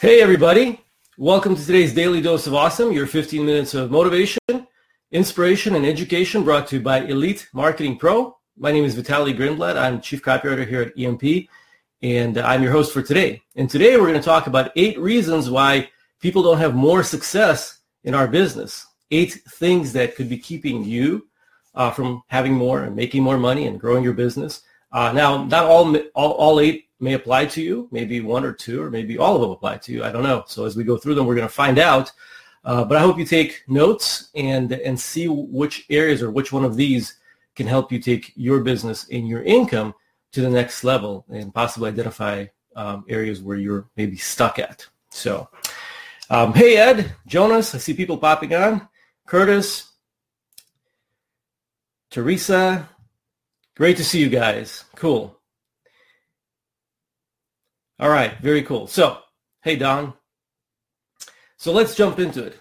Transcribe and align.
Hey, 0.00 0.22
everybody. 0.22 0.80
Welcome 1.18 1.54
to 1.54 1.62
today's 1.62 1.92
Daily 1.92 2.22
Dose 2.22 2.46
of 2.46 2.54
Awesome, 2.54 2.90
your 2.90 3.06
15 3.06 3.44
minutes 3.44 3.74
of 3.74 3.90
motivation, 3.90 4.38
inspiration, 5.12 5.74
and 5.74 5.84
education 5.84 6.42
brought 6.42 6.68
to 6.68 6.76
you 6.76 6.82
by 6.82 7.00
Elite 7.00 7.46
Marketing 7.52 7.98
Pro. 7.98 8.34
My 8.56 8.72
name 8.72 8.84
is 8.84 8.96
Vitaly 8.96 9.36
Grindblad. 9.36 9.76
I'm 9.76 10.00
Chief 10.00 10.22
Copywriter 10.22 10.66
here 10.66 10.80
at 10.80 10.98
EMP, 10.98 11.50
and 12.00 12.38
I'm 12.38 12.62
your 12.62 12.72
host 12.72 12.94
for 12.94 13.02
today. 13.02 13.42
And 13.56 13.68
today 13.68 13.98
we're 13.98 14.06
going 14.06 14.14
to 14.14 14.22
talk 14.22 14.46
about 14.46 14.72
eight 14.74 14.98
reasons 14.98 15.50
why 15.50 15.90
people 16.18 16.42
don't 16.42 16.56
have 16.56 16.74
more 16.74 17.02
success 17.02 17.80
in 18.02 18.14
our 18.14 18.26
business. 18.26 18.86
Eight 19.10 19.34
things 19.50 19.92
that 19.92 20.16
could 20.16 20.30
be 20.30 20.38
keeping 20.38 20.82
you 20.82 21.28
uh, 21.74 21.90
from 21.90 22.22
having 22.28 22.54
more 22.54 22.84
and 22.84 22.96
making 22.96 23.22
more 23.22 23.36
money 23.36 23.66
and 23.66 23.78
growing 23.78 24.02
your 24.02 24.14
business. 24.14 24.62
Uh, 24.92 25.12
now, 25.12 25.44
not 25.44 25.66
all, 25.66 25.94
all, 26.14 26.32
all 26.32 26.58
eight 26.58 26.89
may 27.00 27.14
apply 27.14 27.46
to 27.46 27.62
you. 27.62 27.88
Maybe 27.90 28.20
one 28.20 28.44
or 28.44 28.52
two, 28.52 28.82
or 28.82 28.90
maybe 28.90 29.18
all 29.18 29.34
of 29.34 29.40
them 29.40 29.50
apply 29.50 29.78
to 29.78 29.92
you. 29.92 30.04
I 30.04 30.12
don't 30.12 30.22
know. 30.22 30.44
So 30.46 30.64
as 30.64 30.76
we 30.76 30.84
go 30.84 30.96
through 30.96 31.14
them, 31.14 31.26
we're 31.26 31.34
going 31.34 31.48
to 31.48 31.52
find 31.52 31.78
out. 31.78 32.12
Uh, 32.64 32.84
but 32.84 32.98
I 32.98 33.00
hope 33.00 33.18
you 33.18 33.24
take 33.24 33.64
notes 33.68 34.28
and 34.34 34.72
and 34.72 35.00
see 35.00 35.28
which 35.28 35.86
areas 35.88 36.22
or 36.22 36.30
which 36.30 36.52
one 36.52 36.64
of 36.64 36.76
these 36.76 37.16
can 37.56 37.66
help 37.66 37.90
you 37.90 37.98
take 37.98 38.32
your 38.36 38.60
business 38.60 39.08
and 39.10 39.26
your 39.26 39.42
income 39.42 39.94
to 40.32 40.40
the 40.42 40.50
next 40.50 40.84
level 40.84 41.24
and 41.30 41.54
possibly 41.54 41.88
identify 41.88 42.46
um, 42.76 43.04
areas 43.08 43.42
where 43.42 43.56
you're 43.56 43.88
maybe 43.96 44.16
stuck 44.16 44.58
at. 44.58 44.86
So, 45.08 45.48
um, 46.28 46.52
hey 46.52 46.76
Ed, 46.76 47.14
Jonas, 47.26 47.74
I 47.74 47.78
see 47.78 47.94
people 47.94 48.18
popping 48.18 48.54
on. 48.54 48.88
Curtis, 49.26 49.90
Teresa, 52.10 52.88
great 53.74 53.96
to 53.96 54.04
see 54.04 54.20
you 54.20 54.28
guys. 54.28 54.84
Cool. 54.96 55.39
All 58.00 58.08
right, 58.08 58.32
very 58.40 58.62
cool. 58.62 58.86
So, 58.86 59.18
hey, 59.60 59.76
Don. 59.76 60.14
So 61.58 61.70
let's 61.70 61.94
jump 61.94 62.18
into 62.18 62.42
it. 62.42 62.56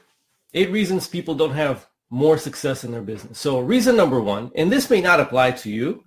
Eight 0.54 0.70
reasons 0.70 1.08
people 1.08 1.34
don't 1.34 1.54
have 1.54 1.88
more 2.09 2.38
success 2.38 2.84
in 2.84 2.92
their 2.92 3.02
business. 3.02 3.40
So 3.40 3.62
reason 3.62 3.95
number 3.95 4.20
one, 4.20 4.52
and 4.56 4.70
this 4.70 4.90
may 4.90 5.00
not 5.00 5.22
apply 5.22 5.52
to 5.52 5.70
you, 5.72 6.04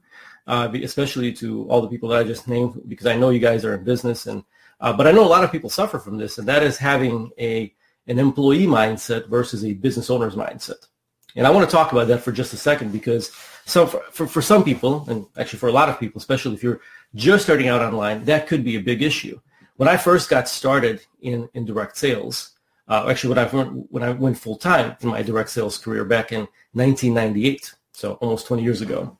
uh, 0.46 0.68
especially 0.82 1.32
to 1.34 1.66
all 1.70 1.80
the 1.80 1.88
people 1.88 2.10
that 2.10 2.18
I 2.18 2.24
just 2.24 2.46
named, 2.46 2.78
because 2.86 3.06
I 3.06 3.16
know 3.16 3.30
you 3.30 3.38
guys 3.38 3.64
are 3.64 3.74
in 3.74 3.84
business, 3.84 4.26
and 4.26 4.44
uh, 4.80 4.92
but 4.92 5.06
I 5.06 5.12
know 5.12 5.24
a 5.24 5.34
lot 5.34 5.44
of 5.44 5.52
people 5.52 5.70
suffer 5.70 5.98
from 5.98 6.18
this, 6.18 6.36
and 6.36 6.46
that 6.48 6.62
is 6.62 6.76
having 6.76 7.30
a 7.38 7.74
an 8.08 8.18
employee 8.18 8.66
mindset 8.66 9.28
versus 9.28 9.64
a 9.64 9.72
business 9.72 10.10
owner's 10.10 10.34
mindset. 10.34 10.88
And 11.36 11.46
I 11.46 11.50
want 11.50 11.68
to 11.68 11.74
talk 11.74 11.92
about 11.92 12.08
that 12.08 12.18
for 12.18 12.32
just 12.32 12.52
a 12.52 12.56
second 12.56 12.92
because 12.92 13.32
so 13.64 13.86
for, 13.86 14.02
for, 14.10 14.26
for 14.26 14.42
some 14.42 14.64
people, 14.64 15.04
and 15.08 15.26
actually 15.36 15.58
for 15.58 15.68
a 15.68 15.72
lot 15.72 15.88
of 15.88 15.98
people, 16.00 16.18
especially 16.18 16.54
if 16.54 16.62
you're 16.62 16.80
just 17.14 17.44
starting 17.44 17.68
out 17.68 17.80
online, 17.80 18.24
that 18.24 18.46
could 18.46 18.64
be 18.64 18.76
a 18.76 18.80
big 18.80 19.02
issue. 19.02 19.40
When 19.76 19.88
I 19.88 19.96
first 19.96 20.28
got 20.28 20.48
started 20.48 21.00
in, 21.20 21.48
in 21.54 21.64
direct 21.64 21.96
sales, 21.96 22.52
uh, 22.88 23.06
actually 23.08 23.30
when 23.30 23.38
I 23.38 23.44
went, 23.44 23.92
when 23.92 24.02
I 24.02 24.10
went 24.10 24.38
full 24.38 24.56
time 24.56 24.96
in 25.00 25.08
my 25.08 25.22
direct 25.22 25.50
sales 25.50 25.78
career 25.78 26.04
back 26.04 26.32
in 26.32 26.40
1998, 26.72 27.74
so 27.92 28.14
almost 28.14 28.46
20 28.46 28.62
years 28.62 28.80
ago, 28.80 29.16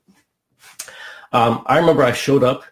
um, 1.33 1.63
I 1.67 1.79
remember 1.79 2.03
I 2.03 2.13
showed 2.13 2.45
up 2.45 2.65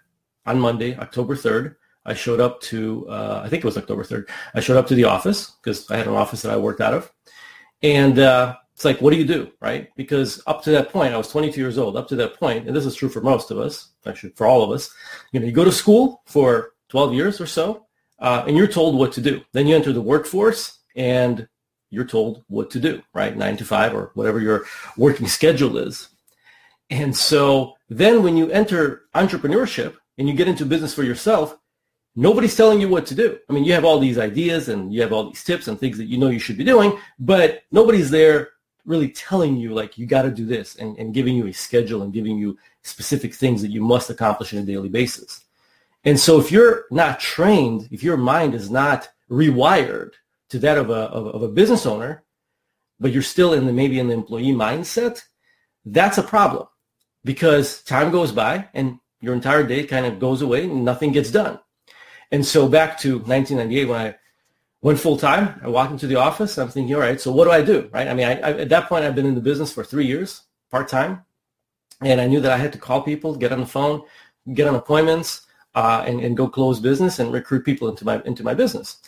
on 0.47 0.61
Monday, 0.61 0.97
October 0.99 1.35
3rd. 1.37 1.77
I 2.05 2.15
showed 2.15 2.41
up 2.41 2.61
to, 2.63 3.07
uh, 3.09 3.43
I 3.45 3.49
think 3.49 3.63
it 3.63 3.67
was 3.67 3.77
October 3.77 4.05
3rd. 4.05 4.29
I 4.55 4.61
showed 4.61 4.77
up 4.77 4.87
to 4.89 4.95
the 4.95 5.05
office 5.05 5.53
because 5.63 5.91
I 5.91 5.97
had 5.97 6.07
an 6.07 6.15
office 6.15 6.43
that 6.43 6.53
I 6.53 6.57
worked 6.57 6.81
out 6.81 6.95
of. 6.95 7.11
And 7.83 8.19
uh, 8.19 8.57
it's 8.81 8.85
like, 8.87 9.03
what 9.03 9.11
do 9.11 9.19
you 9.19 9.27
do, 9.27 9.53
right? 9.61 9.91
Because 9.95 10.43
up 10.47 10.63
to 10.63 10.71
that 10.71 10.89
point, 10.89 11.13
I 11.13 11.19
was 11.19 11.29
22 11.29 11.61
years 11.61 11.77
old. 11.77 11.99
Up 11.99 12.09
to 12.09 12.17
that 12.17 12.41
point, 12.41 12.67
and 12.67 12.75
this 12.75 12.87
is 12.87 12.95
true 12.95 13.11
for 13.11 13.21
most 13.21 13.51
of 13.51 13.59
us, 13.59 13.91
actually 14.07 14.31
for 14.31 14.47
all 14.47 14.63
of 14.63 14.71
us, 14.71 14.91
you 15.33 15.39
know, 15.39 15.45
you 15.45 15.53
go 15.53 15.67
to 15.67 15.71
school 15.71 16.23
for 16.25 16.73
12 16.89 17.13
years 17.13 17.43
or 17.43 17.47
so, 17.47 17.85
uh, 18.21 18.43
and 18.47 18.57
you're 18.57 18.67
told 18.67 18.97
what 18.97 19.13
to 19.13 19.21
do. 19.21 19.43
Then 19.53 19.67
you 19.67 19.77
enter 19.77 19.93
the 19.93 20.01
workforce, 20.01 20.79
and 20.97 21.47
you're 21.91 22.07
told 22.07 22.43
what 22.49 22.71
to 22.71 22.81
do, 22.81 23.03
right? 23.13 23.37
Nine 23.37 23.59
to 23.59 23.67
five 23.67 23.95
or 23.95 24.13
whatever 24.15 24.41
your 24.41 24.65
working 24.97 25.27
schedule 25.27 25.77
is. 25.77 26.09
And 26.89 27.15
so 27.15 27.75
then 27.91 28.23
when 28.23 28.35
you 28.35 28.51
enter 28.51 29.03
entrepreneurship 29.15 29.97
and 30.17 30.27
you 30.27 30.33
get 30.33 30.49
into 30.49 30.65
business 30.65 30.95
for 30.95 31.03
yourself, 31.03 31.55
nobody's 32.17 32.57
telling 32.57 32.81
you 32.81 32.89
what 32.89 33.05
to 33.09 33.15
do. 33.15 33.39
I 33.47 33.53
mean, 33.53 33.65
you 33.65 33.75
have 33.75 33.85
all 33.85 33.99
these 33.99 34.17
ideas 34.17 34.71
and 34.71 34.91
you 34.91 35.03
have 35.03 35.13
all 35.13 35.29
these 35.29 35.45
tips 35.45 35.69
and 35.69 35.79
things 35.79 35.99
that 35.99 36.07
you 36.07 36.17
know 36.17 36.29
you 36.29 36.39
should 36.39 36.57
be 36.57 36.65
doing, 36.65 36.99
but 37.19 37.65
nobody's 37.71 38.11
there 38.11 38.49
really 38.85 39.11
telling 39.11 39.57
you 39.57 39.75
like 39.75 39.99
you 39.99 40.07
got 40.07 40.23
to 40.23 40.31
do 40.31 40.47
this 40.47 40.77
and, 40.77 40.97
and 40.99 41.15
giving 41.15 41.37
you 41.37 41.47
a 41.47 41.53
schedule 41.53 42.03
and 42.03 42.13
giving 42.13 42.39
you 42.39 42.59
specific 42.83 43.35
things 43.35 43.63
that 43.63 43.71
you 43.71 43.81
must 43.83 44.11
accomplish 44.11 44.53
on 44.53 44.61
a 44.61 44.65
daily 44.65 44.89
basis. 44.89 45.45
And 46.05 46.19
so 46.19 46.41
if 46.41 46.51
you're 46.51 46.87
not 46.91 47.21
trained, 47.21 47.89
if 47.91 48.03
your 48.03 48.17
mind 48.17 48.55
is 48.55 48.71
not 48.71 49.09
rewired 49.31 50.13
to 50.49 50.59
that 50.61 50.79
of 50.79 50.91
a, 50.91 50.95
of, 50.95 51.27
of 51.29 51.43
a 51.43 51.49
business 51.49 51.87
owner, 51.87 52.25
but 52.99 53.13
you're 53.13 53.23
still 53.23 53.53
in 53.53 53.67
the 53.67 53.73
maybe 53.73 53.99
in 53.99 54.09
the 54.09 54.15
employee 54.15 54.53
mindset, 54.53 55.23
that's 55.85 56.19
a 56.19 56.23
problem 56.23 56.67
because 57.25 57.83
time 57.83 58.11
goes 58.11 58.33
by 58.33 58.69
and 58.75 58.99
your 59.21 59.35
entire 59.35 59.63
day 59.63 59.85
kind 59.85 60.07
of 60.07 60.19
goes 60.19 60.43
away 60.43 60.65
and 60.65 60.85
nothing 60.85 61.13
gets 61.13 61.31
done. 61.31 61.59
And 62.33 62.45
so 62.47 62.69
back 62.69 62.99
to 63.01 63.19
1998 63.19 63.85
when 63.87 64.01
I 64.01 64.15
went 64.83 64.99
full 64.99 65.17
time. 65.17 65.61
I 65.63 65.69
walked 65.69 65.93
into 65.93 66.07
the 66.07 66.17
office. 66.17 66.59
I'm 66.59 66.69
thinking, 66.69 66.95
all 66.95 67.01
right, 67.01 67.21
so 67.21 67.33
what 67.33 67.45
do 67.45 67.51
I 67.51 67.63
do? 67.63 67.89
Right? 67.93 68.09
I 68.09 68.15
mean, 68.15 68.27
I, 68.27 68.41
I, 68.41 68.53
at 68.61 68.69
that 68.71 68.89
point, 68.89 69.05
I've 69.05 69.15
been 69.15 69.27
in 69.27 69.35
the 69.35 69.41
business 69.41 69.73
for 69.73 69.85
three 69.85 70.07
years, 70.07 70.43
part 70.71 70.89
time, 70.89 71.25
and 72.01 72.21
I 72.21 72.27
knew 72.27 72.41
that 72.41 72.53
I 72.53 72.57
had 72.57 72.73
to 72.73 72.79
call 72.79 73.03
people, 73.03 73.37
get 73.37 73.53
on 73.53 73.61
the 73.61 73.67
phone, 73.67 74.03
get 74.55 74.67
on 74.67 74.75
appointments, 74.75 75.47
uh, 75.75 76.05
and, 76.07 76.21
and 76.21 76.37
go 76.37 76.49
close 76.49 76.81
business 76.81 77.19
and 77.19 77.33
recruit 77.33 77.65
people 77.65 77.89
into 77.89 78.05
my 78.05 78.23
into 78.25 78.43
my 78.43 78.55
business. 78.55 78.99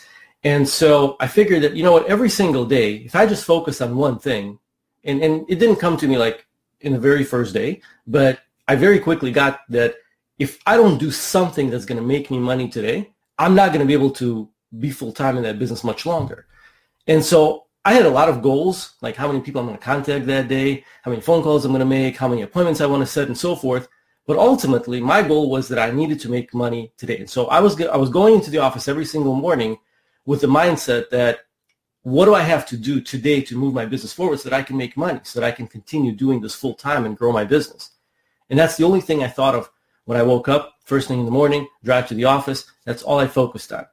And 0.45 0.69
so 0.69 1.17
I 1.21 1.27
figured 1.27 1.63
that 1.63 1.75
you 1.75 1.83
know 1.83 1.93
what, 1.93 2.07
every 2.07 2.29
single 2.29 2.65
day, 2.65 2.97
if 2.97 3.15
I 3.15 3.27
just 3.27 3.45
focus 3.45 3.81
on 3.81 3.97
one 3.97 4.19
thing, 4.19 4.59
and 5.05 5.23
and 5.23 5.45
it 5.49 5.57
didn't 5.57 5.77
come 5.77 5.97
to 5.97 6.07
me 6.07 6.19
like 6.19 6.47
in 6.81 6.93
the 6.93 7.01
very 7.01 7.25
first 7.25 7.55
day, 7.55 7.81
but 8.07 8.41
I 8.69 8.75
very 8.77 8.99
quickly 8.99 9.33
got 9.33 9.61
that 9.71 9.97
if 10.39 10.59
I 10.67 10.77
don't 10.77 10.99
do 10.99 11.11
something 11.11 11.71
that's 11.71 11.85
going 11.85 12.01
to 12.01 12.07
make 12.07 12.31
me 12.31 12.39
money 12.39 12.69
today, 12.69 13.13
I'm 13.39 13.55
not 13.55 13.69
going 13.69 13.81
to 13.81 13.87
be 13.87 13.93
able 13.93 14.11
to 14.13 14.49
be 14.79 14.91
full 14.91 15.13
time 15.13 15.37
in 15.37 15.43
that 15.43 15.59
business 15.59 15.85
much 15.85 16.07
longer. 16.07 16.47
And 17.07 17.25
so 17.25 17.67
I 17.85 17.95
had 17.95 18.07
a 18.07 18.11
lot 18.11 18.29
of 18.29 18.43
goals, 18.43 18.95
like 19.01 19.17
how 19.17 19.27
many 19.27 19.41
people 19.41 19.61
I'm 19.61 19.67
going 19.67 19.79
to 19.79 19.85
contact 19.85 20.27
that 20.27 20.49
day, 20.49 20.85
how 21.03 21.11
many 21.11 21.21
phone 21.21 21.43
calls 21.43 21.65
I'm 21.65 21.73
going 21.73 21.81
to 21.81 21.87
make, 21.87 22.17
how 22.17 22.29
many 22.29 22.43
appointments 22.43 22.81
I 22.81 22.87
want 22.87 23.03
to 23.03 23.07
set, 23.07 23.27
and 23.27 23.37
so 23.37 23.57
forth. 23.57 23.89
But 24.27 24.39
ultimately, 24.39 25.01
my 25.01 25.23
goal 25.23 25.51
was 25.51 25.69
that 25.69 25.81
I 25.81 25.91
needed 25.91 26.21
to 26.21 26.31
make 26.31 26.55
money 26.55 26.93
today. 26.97 27.19
And 27.19 27.29
so 27.29 27.47
I 27.47 27.61
was 27.61 27.81
I 27.81 27.97
was 27.97 28.11
going 28.11 28.35
into 28.35 28.51
the 28.51 28.59
office 28.59 28.87
every 28.87 29.05
single 29.05 29.35
morning 29.35 29.79
with 30.27 30.41
the 30.41 30.47
mindset 30.47 31.11
that 31.11 31.41
what 32.03 32.27
do 32.27 32.35
I 32.35 32.43
have 32.43 32.67
to 32.67 32.77
do 32.77 33.01
today 33.01 33.41
to 33.43 33.57
move 33.57 33.75
my 33.75 33.85
business 33.85 34.13
forward 34.13 34.39
so 34.39 34.49
that 34.49 34.57
I 34.57 34.63
can 34.63 34.77
make 34.77 34.97
money, 34.97 35.21
so 35.25 35.41
that 35.41 35.47
I 35.47 35.51
can 35.51 35.67
continue 35.67 36.13
doing 36.13 36.41
this 36.41 36.55
full 36.55 36.75
time 36.75 37.05
and 37.05 37.19
grow 37.19 37.33
my 37.33 37.45
business. 37.45 37.91
And 38.49 38.59
that's 38.59 38.77
the 38.77 38.85
only 38.85 39.01
thing 39.01 39.25
I 39.25 39.29
thought 39.29 39.55
of 39.55 39.71
when 40.05 40.19
I 40.19 40.23
woke 40.23 40.49
up 40.49 40.75
first 40.85 41.09
thing 41.09 41.21
in 41.21 41.25
the 41.25 41.33
morning, 41.33 41.69
drive 41.83 42.09
to 42.09 42.15
the 42.15 42.25
office. 42.25 42.65
That's 42.85 43.03
all 43.03 43.19
I 43.19 43.27
focused 43.27 43.73
on. 43.73 43.87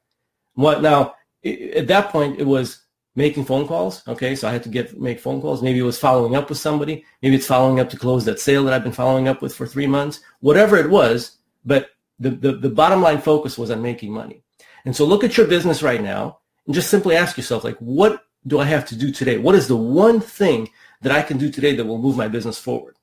What 0.59 0.81
now? 0.81 1.15
At 1.45 1.87
that 1.87 2.09
point, 2.09 2.37
it 2.37 2.45
was 2.45 2.81
making 3.15 3.45
phone 3.45 3.65
calls. 3.65 4.05
Okay, 4.09 4.35
so 4.35 4.45
I 4.45 4.51
had 4.51 4.63
to 4.63 4.69
get 4.69 4.99
make 4.99 5.21
phone 5.21 5.39
calls. 5.39 5.61
Maybe 5.61 5.79
it 5.79 5.83
was 5.83 5.97
following 5.97 6.35
up 6.35 6.49
with 6.49 6.57
somebody. 6.57 7.05
Maybe 7.21 7.37
it's 7.37 7.47
following 7.47 7.79
up 7.79 7.89
to 7.91 7.97
close 7.97 8.25
that 8.25 8.41
sale 8.41 8.65
that 8.65 8.73
I've 8.73 8.83
been 8.83 8.91
following 8.91 9.29
up 9.29 9.41
with 9.41 9.55
for 9.55 9.65
three 9.65 9.87
months. 9.87 10.19
Whatever 10.41 10.75
it 10.75 10.89
was, 10.89 11.37
but 11.63 11.91
the, 12.19 12.31
the, 12.31 12.51
the 12.51 12.69
bottom 12.69 13.01
line 13.01 13.21
focus 13.21 13.57
was 13.57 13.71
on 13.71 13.81
making 13.81 14.11
money. 14.11 14.43
And 14.83 14.93
so 14.93 15.05
look 15.05 15.23
at 15.23 15.37
your 15.37 15.47
business 15.47 15.81
right 15.81 16.03
now 16.03 16.39
and 16.65 16.75
just 16.75 16.89
simply 16.89 17.15
ask 17.15 17.37
yourself, 17.37 17.63
like, 17.63 17.77
what 17.77 18.25
do 18.45 18.59
I 18.59 18.65
have 18.65 18.85
to 18.87 18.97
do 18.97 19.13
today? 19.13 19.37
What 19.37 19.55
is 19.55 19.69
the 19.69 19.77
one 19.77 20.19
thing 20.19 20.69
that 21.01 21.13
I 21.13 21.21
can 21.21 21.37
do 21.37 21.49
today 21.49 21.73
that 21.75 21.85
will 21.85 22.01
move 22.01 22.17
my 22.17 22.27
business 22.27 22.59
forward? 22.59 22.97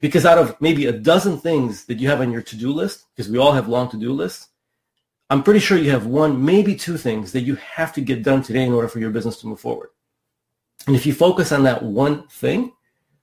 Because 0.00 0.26
out 0.26 0.38
of 0.38 0.60
maybe 0.60 0.86
a 0.86 0.92
dozen 0.92 1.38
things 1.38 1.84
that 1.84 2.00
you 2.00 2.08
have 2.08 2.20
on 2.20 2.32
your 2.32 2.42
to-do 2.42 2.72
list, 2.72 3.04
because 3.14 3.30
we 3.30 3.38
all 3.38 3.52
have 3.52 3.68
long 3.68 3.88
to-do 3.88 4.12
lists, 4.12 4.47
I'm 5.30 5.42
pretty 5.42 5.60
sure 5.60 5.76
you 5.76 5.90
have 5.90 6.06
one, 6.06 6.44
maybe 6.44 6.74
two 6.74 6.96
things 6.96 7.32
that 7.32 7.42
you 7.42 7.56
have 7.56 7.92
to 7.94 8.00
get 8.00 8.22
done 8.22 8.42
today 8.42 8.64
in 8.64 8.72
order 8.72 8.88
for 8.88 8.98
your 8.98 9.10
business 9.10 9.38
to 9.40 9.46
move 9.46 9.60
forward. 9.60 9.90
And 10.86 10.96
if 10.96 11.04
you 11.04 11.12
focus 11.12 11.52
on 11.52 11.64
that 11.64 11.82
one 11.82 12.26
thing, 12.28 12.72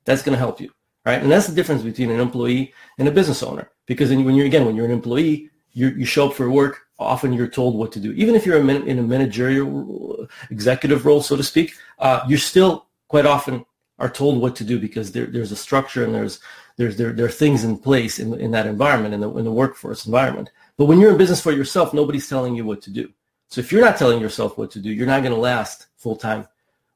that's 0.04 0.22
going 0.22 0.34
to 0.34 0.40
help 0.40 0.62
you, 0.62 0.72
right? 1.06 1.22
And 1.22 1.31
that's 1.31 1.48
the 1.48 1.56
difference 1.56 1.81
between 1.81 2.12
an 2.12 2.19
employee 2.19 2.74
and 3.00 3.07
a 3.07 3.12
business 3.12 3.42
owner. 3.42 3.72
Because 3.88 4.10
when 4.10 4.36
you're, 4.36 4.46
again, 4.46 4.66
when 4.66 4.75
you're 4.75 4.86
an 4.86 4.92
employee, 4.92 5.50
you, 5.72 5.90
you 5.90 6.06
show 6.06 6.30
up 6.30 6.36
for 6.36 6.50
work, 6.50 6.81
often 7.00 7.34
you're 7.34 7.48
told 7.48 7.75
what 7.75 7.92
to 7.94 8.00
do. 8.00 8.12
Even 8.13 8.36
if 8.36 8.46
you're 8.46 8.57
in 8.57 9.00
a 9.00 9.02
managerial 9.02 10.28
executive 10.52 11.06
role, 11.06 11.22
so 11.22 11.36
to 11.36 11.44
speak, 11.44 11.74
uh, 12.00 12.22
you're 12.28 12.38
still 12.38 12.88
quite 13.07 13.25
often 13.25 13.66
are 13.98 14.10
told 14.10 14.42
what 14.42 14.56
to 14.57 14.63
do 14.63 14.80
because 14.80 15.12
there, 15.12 15.25
there's 15.25 15.52
a 15.52 15.56
structure 15.56 16.04
and 16.04 16.13
there's, 16.13 16.40
there's, 16.77 16.98
there, 16.98 17.13
there 17.13 17.25
are 17.25 17.30
things 17.30 17.63
in 17.63 17.77
place 17.77 18.19
in, 18.19 18.33
in 18.39 18.51
that 18.51 18.68
environment, 18.68 19.13
in 19.13 19.22
the, 19.22 19.30
in 19.38 19.45
the 19.45 19.51
workforce 19.51 20.06
environment. 20.06 20.51
But 20.77 20.86
when 20.86 21.00
you're 21.00 21.12
in 21.12 21.18
business 21.18 21.42
for 21.42 21.51
yourself, 21.51 21.94
nobody's 21.94 22.27
telling 22.27 22.56
you 22.56 22.66
what 22.66 22.81
to 22.83 22.89
do. 22.89 23.12
So 23.50 23.62
if 23.62 23.72
you're 23.72 23.81
not 23.81 23.98
telling 23.98 24.19
yourself 24.19 24.57
what 24.57 24.72
to 24.72 24.80
do, 24.80 24.92
you're 24.92 25.07
not 25.07 25.22
going 25.22 25.33
to 25.33 25.39
last 25.39 25.88
full 25.98 26.16
time 26.16 26.48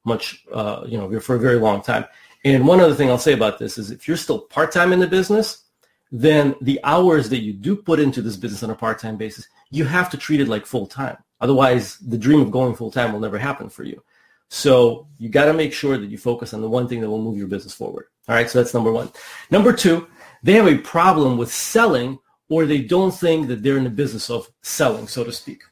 much, 0.04 0.44
uh, 0.52 0.84
you 0.86 0.98
know, 0.98 1.20
for 1.20 1.36
a 1.36 1.38
very 1.38 1.58
long 1.58 1.82
time. 1.82 2.04
And 2.44 2.66
one 2.66 2.80
other 2.80 2.94
thing 2.94 3.10
I'll 3.10 3.18
say 3.18 3.32
about 3.32 3.58
this 3.58 3.78
is 3.78 3.90
if 3.90 4.08
you're 4.08 4.16
still 4.16 4.40
part 4.40 4.72
time 4.72 4.92
in 4.92 4.98
the 4.98 5.06
business, 5.06 5.64
then 6.10 6.54
the 6.60 6.80
hours 6.84 7.28
that 7.30 7.40
you 7.40 7.52
do 7.52 7.76
put 7.76 8.00
into 8.00 8.22
this 8.22 8.36
business 8.36 8.62
on 8.62 8.70
a 8.70 8.74
part 8.74 8.98
time 8.98 9.16
basis, 9.16 9.46
you 9.70 9.84
have 9.84 10.10
to 10.10 10.16
treat 10.16 10.40
it 10.40 10.48
like 10.48 10.66
full 10.66 10.86
time. 10.86 11.16
Otherwise, 11.40 11.98
the 11.98 12.18
dream 12.18 12.40
of 12.40 12.50
going 12.50 12.74
full 12.74 12.90
time 12.90 13.12
will 13.12 13.20
never 13.20 13.38
happen 13.38 13.68
for 13.68 13.84
you. 13.84 14.02
So 14.50 15.06
you 15.18 15.28
got 15.28 15.46
to 15.46 15.52
make 15.52 15.72
sure 15.72 15.96
that 15.96 16.10
you 16.10 16.18
focus 16.18 16.52
on 16.52 16.60
the 16.60 16.68
one 16.68 16.88
thing 16.88 17.00
that 17.00 17.08
will 17.08 17.22
move 17.22 17.38
your 17.38 17.46
business 17.46 17.72
forward. 17.72 18.06
All 18.28 18.34
right. 18.34 18.50
So 18.50 18.58
that's 18.58 18.74
number 18.74 18.92
one. 18.92 19.10
Number 19.50 19.72
two, 19.72 20.08
they 20.42 20.54
have 20.54 20.66
a 20.66 20.78
problem 20.78 21.38
with 21.38 21.52
selling 21.52 22.18
or 22.48 22.66
they 22.66 22.82
don't 22.82 23.12
think 23.12 23.46
that 23.46 23.62
they're 23.62 23.76
in 23.76 23.84
the 23.84 23.90
business 23.90 24.28
of 24.28 24.50
selling, 24.62 25.06
so 25.06 25.22
to 25.22 25.32
speak. 25.32 25.62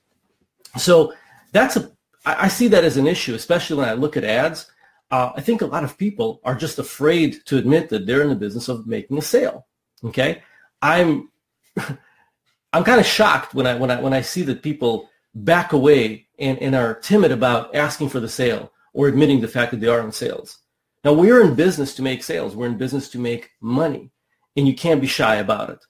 So 0.76 1.12
that's 1.50 1.76
a, 1.76 1.90
I 2.24 2.46
see 2.46 2.68
that 2.68 2.84
as 2.84 2.96
an 2.96 3.08
issue, 3.08 3.34
especially 3.34 3.76
when 3.76 3.88
I 3.88 3.94
look 3.94 4.16
at 4.16 4.22
ads. 4.22 4.70
Uh, 5.10 5.32
I 5.34 5.40
think 5.40 5.60
a 5.60 5.66
lot 5.66 5.82
of 5.82 5.98
people 5.98 6.40
are 6.44 6.54
just 6.54 6.78
afraid 6.78 7.44
to 7.46 7.56
admit 7.56 7.88
that 7.88 8.06
they're 8.06 8.22
in 8.22 8.28
the 8.28 8.36
business 8.36 8.68
of 8.68 8.86
making 8.86 9.18
a 9.18 9.22
sale. 9.22 9.66
Okay. 10.04 10.42
I'm, 10.82 11.30
I'm 12.72 12.84
kind 12.84 13.00
of 13.00 13.06
shocked 13.06 13.54
when 13.54 13.66
I, 13.66 13.74
when 13.74 13.90
I, 13.90 14.00
when 14.00 14.12
I 14.12 14.20
see 14.20 14.42
that 14.42 14.62
people 14.62 15.08
back 15.44 15.72
away 15.72 16.26
and, 16.38 16.58
and 16.58 16.74
are 16.74 16.94
timid 16.94 17.32
about 17.32 17.74
asking 17.74 18.08
for 18.08 18.20
the 18.20 18.28
sale 18.28 18.72
or 18.92 19.08
admitting 19.08 19.40
the 19.40 19.48
fact 19.48 19.70
that 19.70 19.80
they 19.80 19.86
are 19.86 20.00
in 20.00 20.12
sales. 20.12 20.58
Now, 21.04 21.12
we're 21.12 21.42
in 21.42 21.54
business 21.54 21.94
to 21.94 22.02
make 22.02 22.22
sales. 22.22 22.56
We're 22.56 22.66
in 22.66 22.76
business 22.76 23.08
to 23.10 23.18
make 23.18 23.50
money, 23.60 24.10
and 24.56 24.66
you 24.66 24.74
can't 24.74 25.00
be 25.00 25.06
shy 25.06 25.36
about 25.36 25.70
it. 25.70 25.84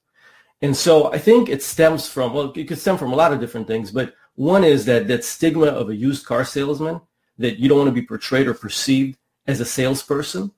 And 0.60 0.76
so 0.76 1.12
I 1.12 1.18
think 1.18 1.48
it 1.48 1.62
stems 1.62 2.08
from, 2.08 2.34
well, 2.34 2.52
it 2.54 2.68
could 2.68 2.78
stem 2.78 2.98
from 2.98 3.12
a 3.12 3.16
lot 3.16 3.32
of 3.32 3.40
different 3.40 3.66
things, 3.66 3.90
but 3.90 4.14
one 4.34 4.64
is 4.64 4.84
that 4.84 5.08
that 5.08 5.24
stigma 5.24 5.66
of 5.66 5.88
a 5.88 5.96
used 5.96 6.26
car 6.26 6.44
salesman, 6.44 7.00
that 7.38 7.58
you 7.58 7.68
don't 7.68 7.78
want 7.78 7.88
to 7.88 8.00
be 8.00 8.06
portrayed 8.06 8.48
or 8.48 8.54
perceived 8.54 9.18
as 9.46 9.60
a 9.60 9.64
salesperson. 9.64 10.52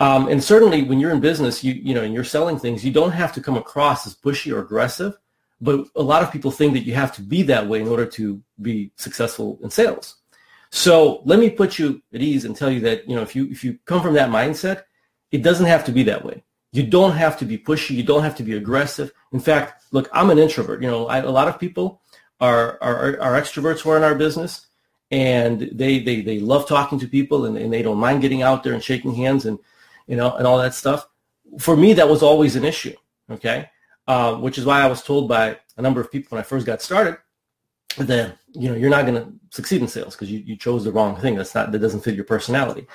Um, 0.00 0.28
and 0.28 0.42
certainly 0.42 0.82
when 0.82 0.98
you're 0.98 1.10
in 1.10 1.20
business, 1.20 1.62
you, 1.62 1.74
you 1.74 1.94
know, 1.94 2.02
and 2.02 2.14
you're 2.14 2.24
selling 2.24 2.58
things, 2.58 2.84
you 2.84 2.92
don't 2.92 3.12
have 3.12 3.34
to 3.34 3.42
come 3.42 3.56
across 3.56 4.06
as 4.06 4.16
pushy 4.16 4.52
or 4.52 4.60
aggressive. 4.60 5.18
But 5.60 5.86
a 5.94 6.02
lot 6.02 6.22
of 6.22 6.32
people 6.32 6.50
think 6.50 6.72
that 6.72 6.86
you 6.86 6.94
have 6.94 7.14
to 7.16 7.22
be 7.22 7.42
that 7.42 7.66
way 7.66 7.80
in 7.80 7.88
order 7.88 8.06
to 8.06 8.42
be 8.62 8.92
successful 8.96 9.58
in 9.62 9.70
sales. 9.70 10.16
So 10.70 11.22
let 11.24 11.38
me 11.38 11.50
put 11.50 11.78
you 11.78 12.00
at 12.14 12.22
ease 12.22 12.44
and 12.44 12.56
tell 12.56 12.70
you 12.70 12.80
that, 12.80 13.08
you 13.08 13.16
know, 13.16 13.22
if 13.22 13.34
you 13.34 13.46
if 13.50 13.64
you 13.64 13.78
come 13.84 14.02
from 14.02 14.14
that 14.14 14.30
mindset, 14.30 14.84
it 15.32 15.42
doesn't 15.42 15.66
have 15.66 15.84
to 15.86 15.92
be 15.92 16.02
that 16.04 16.24
way. 16.24 16.44
You 16.72 16.84
don't 16.84 17.12
have 17.12 17.36
to 17.38 17.44
be 17.44 17.58
pushy. 17.58 17.90
You 17.90 18.04
don't 18.04 18.22
have 18.22 18.36
to 18.36 18.42
be 18.42 18.56
aggressive. 18.56 19.12
In 19.32 19.40
fact, 19.40 19.84
look, 19.90 20.08
I'm 20.12 20.30
an 20.30 20.38
introvert. 20.38 20.82
You 20.82 20.88
know, 20.88 21.08
I, 21.08 21.18
a 21.18 21.30
lot 21.30 21.48
of 21.48 21.58
people 21.58 22.00
are, 22.40 22.78
are, 22.80 23.20
are 23.20 23.40
extroverts 23.40 23.80
who 23.80 23.90
are 23.90 23.96
in 23.96 24.04
our 24.04 24.14
business 24.14 24.66
and 25.10 25.68
they, 25.72 25.98
they, 25.98 26.20
they 26.20 26.38
love 26.38 26.68
talking 26.68 26.98
to 27.00 27.08
people 27.08 27.46
and, 27.46 27.56
and 27.56 27.72
they 27.72 27.82
don't 27.82 27.98
mind 27.98 28.22
getting 28.22 28.42
out 28.42 28.62
there 28.62 28.72
and 28.72 28.82
shaking 28.82 29.14
hands 29.14 29.46
and, 29.46 29.58
you 30.06 30.16
know, 30.16 30.36
and 30.36 30.46
all 30.46 30.58
that 30.58 30.74
stuff. 30.74 31.08
For 31.58 31.76
me, 31.76 31.92
that 31.94 32.08
was 32.08 32.22
always 32.22 32.54
an 32.54 32.64
issue. 32.64 32.94
Okay. 33.28 33.68
Uh, 34.10 34.34
which 34.34 34.58
is 34.58 34.64
why 34.64 34.80
I 34.80 34.88
was 34.88 35.04
told 35.04 35.28
by 35.28 35.56
a 35.76 35.82
number 35.82 36.00
of 36.00 36.10
people 36.10 36.30
when 36.30 36.40
I 36.40 36.50
first 36.52 36.66
got 36.66 36.82
started 36.82 37.16
that 37.96 38.38
you 38.60 38.68
know 38.68 38.74
you're 38.74 38.96
not 38.96 39.06
going 39.06 39.22
to 39.22 39.32
succeed 39.50 39.80
in 39.82 39.86
sales 39.86 40.16
because 40.16 40.28
you, 40.32 40.40
you 40.40 40.56
chose 40.56 40.82
the 40.82 40.90
wrong 40.90 41.14
thing. 41.14 41.36
That's 41.36 41.54
not 41.54 41.70
that 41.70 41.78
doesn't 41.78 42.00
fit 42.00 42.16
your 42.16 42.24
personality. 42.24 42.88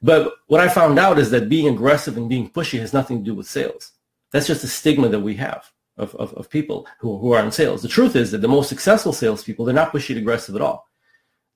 But 0.00 0.32
what 0.46 0.60
I 0.60 0.68
found 0.68 0.96
out 1.00 1.18
is 1.18 1.28
that 1.32 1.48
being 1.48 1.66
aggressive 1.66 2.16
and 2.16 2.28
being 2.28 2.48
pushy 2.48 2.78
has 2.78 2.92
nothing 2.92 3.18
to 3.18 3.24
do 3.24 3.34
with 3.34 3.48
sales. 3.48 3.90
That's 4.30 4.46
just 4.46 4.62
a 4.62 4.68
stigma 4.68 5.08
that 5.08 5.18
we 5.28 5.34
have 5.46 5.72
of, 5.96 6.14
of, 6.14 6.32
of 6.34 6.48
people 6.48 6.86
who, 7.00 7.18
who 7.18 7.32
are 7.32 7.42
in 7.42 7.50
sales. 7.50 7.82
The 7.82 7.88
truth 7.88 8.14
is 8.14 8.30
that 8.30 8.40
the 8.40 8.54
most 8.56 8.68
successful 8.68 9.12
salespeople, 9.12 9.64
they're 9.64 9.82
not 9.82 9.92
pushy 9.92 10.10
and 10.10 10.18
aggressive 10.18 10.54
at 10.54 10.62
all. 10.62 10.86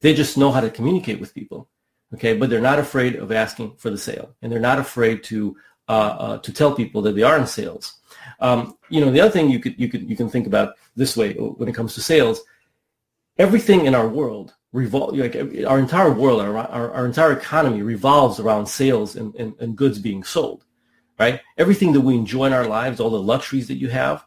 They 0.01 0.13
just 0.13 0.37
know 0.37 0.51
how 0.51 0.61
to 0.61 0.71
communicate 0.71 1.21
with 1.21 1.35
people. 1.35 1.69
Okay, 2.15 2.37
but 2.37 2.51
they're 2.51 2.71
not 2.73 2.81
afraid 2.81 3.15
of 3.15 3.31
asking 3.31 3.77
for 3.77 3.91
the 3.91 4.05
sale, 4.09 4.35
and 4.43 4.51
they're 4.51 4.69
not 4.71 4.81
afraid 4.81 5.23
to 5.31 5.57
uh, 5.89 6.17
uh, 6.25 6.39
to 6.39 6.53
tell 6.53 6.75
people 6.75 7.01
that 7.03 7.15
they 7.15 7.23
are 7.23 7.39
in 7.39 7.47
sales. 7.47 8.01
Um, 8.41 8.77
you 8.89 9.01
know, 9.01 9.11
the 9.11 9.21
other 9.21 9.31
thing 9.31 9.51
you 9.51 9.59
could 9.59 9.79
you 9.79 9.89
could 9.89 10.09
you 10.09 10.17
can 10.17 10.29
think 10.29 10.47
about 10.47 10.75
this 10.97 11.17
way 11.17 11.35
when 11.35 11.69
it 11.69 11.75
comes 11.75 11.95
to 11.95 12.01
sales. 12.01 12.43
Everything 13.39 13.87
in 13.87 13.95
our 13.95 14.09
world 14.09 14.55
revolve 14.75 15.17
like 15.17 15.37
our 15.67 15.79
entire 15.79 16.13
world, 16.13 16.41
our, 16.41 16.57
our, 16.57 16.91
our 16.93 17.07
entire 17.07 17.33
economy 17.33 17.81
revolves 17.81 18.41
around 18.41 18.67
sales 18.67 19.15
and, 19.17 19.35
and, 19.37 19.55
and 19.61 19.77
goods 19.77 20.01
being 20.01 20.25
sold, 20.25 20.65
right? 21.19 21.41
Everything 21.57 21.93
that 21.93 22.01
we 22.01 22.17
enjoy 22.17 22.47
in 22.47 22.53
our 22.53 22.67
lives, 22.67 22.99
all 22.99 23.11
the 23.11 23.19
luxuries 23.19 23.69
that 23.69 23.77
you 23.77 23.89
have, 23.89 24.27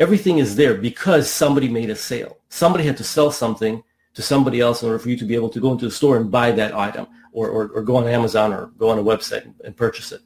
everything 0.00 0.38
is 0.38 0.56
there 0.56 0.74
because 0.74 1.30
somebody 1.30 1.68
made 1.68 1.88
a 1.88 1.94
sale. 1.94 2.38
Somebody 2.48 2.84
had 2.84 2.96
to 2.96 3.04
sell 3.04 3.30
something 3.30 3.82
to 4.14 4.22
somebody 4.22 4.60
else 4.60 4.82
in 4.82 4.88
order 4.88 4.98
for 4.98 5.08
you 5.08 5.16
to 5.16 5.24
be 5.24 5.36
able 5.36 5.50
to 5.50 5.60
go 5.60 5.70
into 5.70 5.84
the 5.84 5.90
store 5.90 6.16
and 6.16 6.32
buy 6.32 6.50
that 6.50 6.74
item 6.74 7.06
or, 7.32 7.48
or, 7.48 7.68
or 7.68 7.82
go 7.82 7.96
on 7.96 8.08
Amazon 8.08 8.52
or 8.52 8.66
go 8.78 8.88
on 8.88 8.98
a 8.98 9.02
website 9.02 9.44
and, 9.44 9.54
and 9.64 9.76
purchase 9.76 10.10
it. 10.10 10.20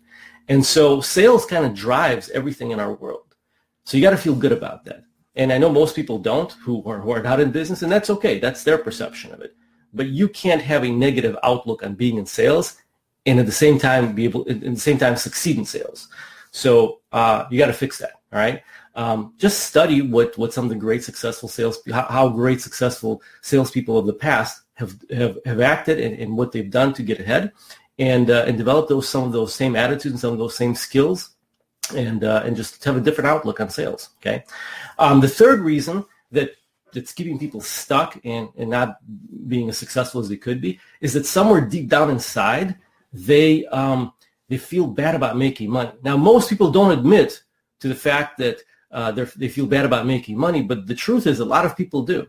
And 0.50 0.66
so 0.66 1.00
sales 1.00 1.46
kind 1.46 1.64
of 1.64 1.74
drives 1.74 2.28
everything 2.30 2.72
in 2.72 2.80
our 2.80 2.92
world. 2.92 3.36
So 3.84 3.96
you 3.96 4.02
got 4.02 4.10
to 4.10 4.16
feel 4.16 4.34
good 4.34 4.50
about 4.50 4.84
that. 4.84 5.04
And 5.36 5.52
I 5.52 5.58
know 5.58 5.70
most 5.70 5.94
people 5.94 6.18
don't 6.18 6.50
who 6.64 6.82
are, 6.84 6.98
who 6.98 7.12
are 7.12 7.22
not 7.22 7.38
in 7.38 7.52
business, 7.52 7.82
and 7.82 7.90
that's 7.90 8.10
okay. 8.10 8.40
That's 8.40 8.64
their 8.64 8.76
perception 8.76 9.32
of 9.32 9.40
it. 9.40 9.54
But 9.94 10.08
you 10.08 10.28
can't 10.28 10.60
have 10.60 10.84
a 10.84 10.90
negative 10.90 11.36
outlook 11.44 11.84
on 11.84 11.94
being 11.94 12.18
in 12.18 12.26
sales 12.26 12.78
and 13.26 13.38
at 13.38 13.46
the 13.46 13.52
same 13.52 13.78
time 13.78 14.12
be 14.12 14.24
able, 14.24 14.44
at 14.50 14.60
the 14.60 14.76
same 14.76 14.98
time 14.98 15.14
succeed 15.14 15.56
in 15.56 15.64
sales. 15.64 16.08
So 16.50 17.00
uh, 17.12 17.44
you 17.48 17.56
got 17.56 17.68
to 17.68 17.72
fix 17.72 17.98
that. 17.98 18.14
All 18.32 18.40
right. 18.40 18.60
Um, 18.96 19.34
just 19.38 19.66
study 19.66 20.02
what, 20.02 20.36
what 20.36 20.52
some 20.52 20.64
of 20.64 20.70
the 20.70 20.74
great 20.74 21.04
successful 21.04 21.48
sales, 21.48 21.80
how, 21.92 22.06
how 22.06 22.28
great 22.28 22.60
successful 22.60 23.22
salespeople 23.40 23.96
of 23.96 24.06
the 24.06 24.14
past 24.14 24.62
have, 24.74 24.96
have, 25.10 25.38
have 25.44 25.60
acted 25.60 26.00
and, 26.00 26.18
and 26.18 26.36
what 26.36 26.50
they've 26.50 26.70
done 26.70 26.92
to 26.94 27.04
get 27.04 27.20
ahead 27.20 27.52
and 28.00 28.30
uh, 28.30 28.44
and 28.48 28.58
develop 28.58 28.88
those 28.88 29.08
some 29.08 29.24
of 29.24 29.32
those 29.32 29.54
same 29.54 29.76
attitudes 29.76 30.06
and 30.14 30.18
some 30.18 30.32
of 30.32 30.38
those 30.38 30.56
same 30.56 30.74
skills, 30.74 31.36
and 31.94 32.24
uh, 32.24 32.42
and 32.44 32.56
just 32.56 32.82
have 32.82 32.96
a 32.96 33.00
different 33.00 33.28
outlook 33.28 33.60
on 33.60 33.70
sales. 33.70 34.08
Okay, 34.20 34.42
um, 34.98 35.20
the 35.20 35.28
third 35.28 35.60
reason 35.60 36.04
that 36.32 36.50
that's 36.92 37.12
keeping 37.12 37.38
people 37.38 37.60
stuck 37.60 38.18
and, 38.24 38.48
and 38.56 38.68
not 38.68 38.98
being 39.46 39.68
as 39.68 39.78
successful 39.78 40.20
as 40.20 40.28
they 40.28 40.36
could 40.36 40.60
be 40.60 40.80
is 41.00 41.12
that 41.12 41.24
somewhere 41.24 41.60
deep 41.60 41.88
down 41.88 42.10
inside 42.10 42.76
they 43.12 43.64
um, 43.66 44.12
they 44.48 44.58
feel 44.58 44.86
bad 44.86 45.14
about 45.14 45.36
making 45.36 45.70
money. 45.70 45.92
Now 46.02 46.16
most 46.16 46.48
people 46.48 46.70
don't 46.70 46.90
admit 46.90 47.42
to 47.80 47.88
the 47.88 47.94
fact 47.94 48.38
that 48.38 48.62
uh, 48.90 49.12
they 49.12 49.48
feel 49.48 49.66
bad 49.66 49.84
about 49.84 50.06
making 50.06 50.36
money, 50.36 50.62
but 50.62 50.86
the 50.86 50.94
truth 50.94 51.26
is 51.26 51.38
a 51.38 51.44
lot 51.44 51.64
of 51.64 51.76
people 51.76 52.02
do. 52.02 52.26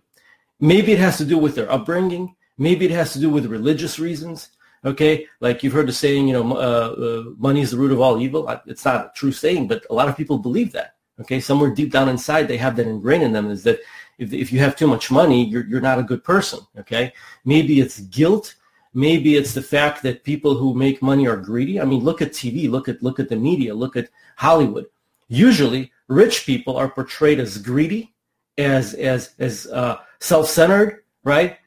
Maybe 0.59 0.91
it 0.91 0.99
has 0.99 1.17
to 1.17 1.25
do 1.25 1.37
with 1.37 1.55
their 1.55 1.71
upbringing. 1.71 2.35
Maybe 2.57 2.85
it 2.85 2.91
has 2.91 3.13
to 3.13 3.19
do 3.19 3.29
with 3.31 3.47
religious 3.47 3.97
reasons. 3.97 4.49
Okay, 4.83 5.27
like 5.41 5.61
you've 5.61 5.73
heard 5.73 5.87
the 5.87 5.93
saying, 5.93 6.27
you 6.27 6.33
know, 6.33 6.55
uh, 6.55 6.55
uh, 6.57 7.23
money 7.37 7.61
is 7.61 7.71
the 7.71 7.77
root 7.77 7.91
of 7.91 8.01
all 8.01 8.19
evil. 8.19 8.49
It's 8.65 8.83
not 8.83 9.05
a 9.05 9.11
true 9.15 9.31
saying, 9.31 9.67
but 9.67 9.85
a 9.89 9.93
lot 9.93 10.09
of 10.09 10.17
people 10.17 10.39
believe 10.39 10.71
that. 10.71 10.95
Okay, 11.19 11.39
somewhere 11.39 11.69
deep 11.69 11.91
down 11.91 12.09
inside, 12.09 12.47
they 12.47 12.57
have 12.57 12.75
that 12.77 12.87
ingrained 12.87 13.21
in 13.21 13.31
them 13.31 13.51
is 13.51 13.63
that 13.63 13.79
if, 14.17 14.33
if 14.33 14.51
you 14.51 14.59
have 14.59 14.75
too 14.75 14.87
much 14.87 15.11
money, 15.11 15.45
you're, 15.45 15.65
you're 15.67 15.81
not 15.81 15.99
a 15.99 16.03
good 16.03 16.23
person. 16.23 16.59
Okay, 16.79 17.13
maybe 17.45 17.79
it's 17.79 17.99
guilt. 17.99 18.55
Maybe 18.93 19.37
it's 19.37 19.53
the 19.53 19.61
fact 19.61 20.01
that 20.03 20.23
people 20.23 20.55
who 20.55 20.73
make 20.73 21.01
money 21.01 21.27
are 21.27 21.37
greedy. 21.37 21.79
I 21.79 21.85
mean, 21.85 22.03
look 22.03 22.21
at 22.21 22.31
TV, 22.31 22.69
look 22.69 22.89
at 22.89 23.03
look 23.03 23.19
at 23.19 23.29
the 23.29 23.35
media, 23.35 23.75
look 23.75 23.95
at 23.95 24.09
Hollywood. 24.35 24.87
Usually, 25.27 25.91
rich 26.07 26.45
people 26.45 26.75
are 26.75 26.89
portrayed 26.89 27.39
as 27.39 27.57
greedy, 27.59 28.15
as 28.57 28.95
as 28.95 29.35
as 29.37 29.67
uh, 29.67 29.97
self-centered, 30.19 31.03
right? 31.23 31.57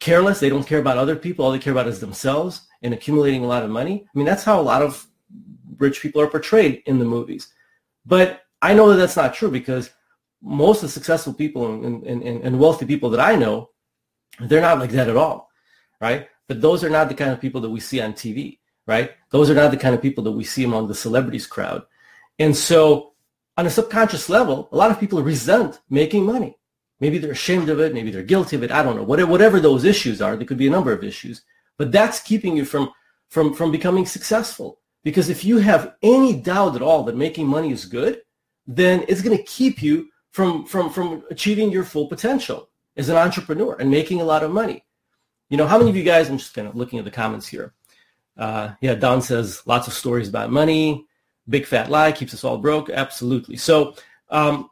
Careless. 0.00 0.40
They 0.40 0.48
don't 0.48 0.66
care 0.66 0.78
about 0.78 0.98
other 0.98 1.16
people. 1.16 1.44
All 1.44 1.52
they 1.52 1.58
care 1.58 1.72
about 1.72 1.88
is 1.88 2.00
themselves 2.00 2.66
and 2.82 2.94
accumulating 2.94 3.44
a 3.44 3.48
lot 3.48 3.62
of 3.62 3.70
money. 3.70 4.06
I 4.06 4.18
mean, 4.18 4.26
that's 4.26 4.44
how 4.44 4.60
a 4.60 4.62
lot 4.62 4.82
of 4.82 5.06
rich 5.78 6.00
people 6.00 6.20
are 6.20 6.26
portrayed 6.26 6.82
in 6.86 6.98
the 6.98 7.04
movies. 7.04 7.52
But 8.04 8.42
I 8.62 8.74
know 8.74 8.88
that 8.90 8.96
that's 8.96 9.16
not 9.16 9.34
true 9.34 9.50
because 9.50 9.90
most 10.42 10.78
of 10.78 10.82
the 10.82 10.92
successful 10.92 11.34
people 11.34 11.84
and, 11.84 12.04
and, 12.04 12.22
and 12.22 12.58
wealthy 12.58 12.86
people 12.86 13.10
that 13.10 13.20
I 13.20 13.34
know, 13.34 13.70
they're 14.40 14.60
not 14.60 14.78
like 14.78 14.90
that 14.90 15.08
at 15.08 15.16
all, 15.16 15.50
right? 16.00 16.28
But 16.46 16.60
those 16.60 16.84
are 16.84 16.90
not 16.90 17.08
the 17.08 17.14
kind 17.14 17.32
of 17.32 17.40
people 17.40 17.60
that 17.62 17.70
we 17.70 17.80
see 17.80 18.00
on 18.00 18.12
TV, 18.12 18.58
right? 18.86 19.12
Those 19.30 19.50
are 19.50 19.54
not 19.54 19.70
the 19.70 19.76
kind 19.76 19.94
of 19.94 20.02
people 20.02 20.22
that 20.24 20.32
we 20.32 20.44
see 20.44 20.64
among 20.64 20.88
the 20.88 20.94
celebrities 20.94 21.46
crowd. 21.46 21.82
And 22.38 22.56
so 22.56 23.14
on 23.56 23.66
a 23.66 23.70
subconscious 23.70 24.28
level, 24.28 24.68
a 24.70 24.76
lot 24.76 24.90
of 24.90 25.00
people 25.00 25.22
resent 25.22 25.80
making 25.88 26.24
money. 26.24 26.58
Maybe 27.00 27.18
they're 27.18 27.32
ashamed 27.32 27.68
of 27.68 27.80
it. 27.80 27.92
Maybe 27.92 28.10
they're 28.10 28.22
guilty 28.22 28.56
of 28.56 28.62
it. 28.62 28.70
I 28.70 28.82
don't 28.82 28.96
know. 28.96 29.02
Whatever, 29.02 29.60
those 29.60 29.84
issues 29.84 30.22
are, 30.22 30.36
there 30.36 30.46
could 30.46 30.56
be 30.56 30.66
a 30.66 30.70
number 30.70 30.92
of 30.92 31.04
issues. 31.04 31.42
But 31.76 31.92
that's 31.92 32.20
keeping 32.20 32.56
you 32.56 32.64
from, 32.64 32.90
from, 33.28 33.52
from 33.52 33.70
becoming 33.70 34.06
successful. 34.06 34.78
Because 35.04 35.28
if 35.28 35.44
you 35.44 35.58
have 35.58 35.94
any 36.02 36.34
doubt 36.34 36.74
at 36.74 36.82
all 36.82 37.02
that 37.04 37.16
making 37.16 37.46
money 37.46 37.70
is 37.70 37.84
good, 37.84 38.22
then 38.66 39.04
it's 39.08 39.22
going 39.22 39.36
to 39.36 39.44
keep 39.44 39.82
you 39.82 40.08
from, 40.30 40.64
from, 40.64 40.90
from 40.90 41.22
achieving 41.30 41.70
your 41.70 41.84
full 41.84 42.08
potential 42.08 42.68
as 42.96 43.08
an 43.08 43.16
entrepreneur 43.16 43.76
and 43.78 43.90
making 43.90 44.20
a 44.20 44.24
lot 44.24 44.42
of 44.42 44.50
money. 44.50 44.84
You 45.50 45.56
know, 45.56 45.66
how 45.66 45.78
many 45.78 45.90
of 45.90 45.96
you 45.96 46.02
guys, 46.02 46.28
I'm 46.28 46.38
just 46.38 46.54
kind 46.54 46.66
of 46.66 46.74
looking 46.74 46.98
at 46.98 47.04
the 47.04 47.10
comments 47.10 47.46
here. 47.46 47.74
Uh, 48.36 48.70
yeah, 48.80 48.94
Don 48.94 49.22
says 49.22 49.62
lots 49.66 49.86
of 49.86 49.92
stories 49.92 50.28
about 50.28 50.50
money. 50.50 51.06
Big 51.48 51.66
fat 51.66 51.90
lie 51.90 52.10
keeps 52.10 52.34
us 52.34 52.42
all 52.42 52.58
broke. 52.58 52.90
Absolutely. 52.90 53.56
So 53.56 53.94
um, 54.30 54.70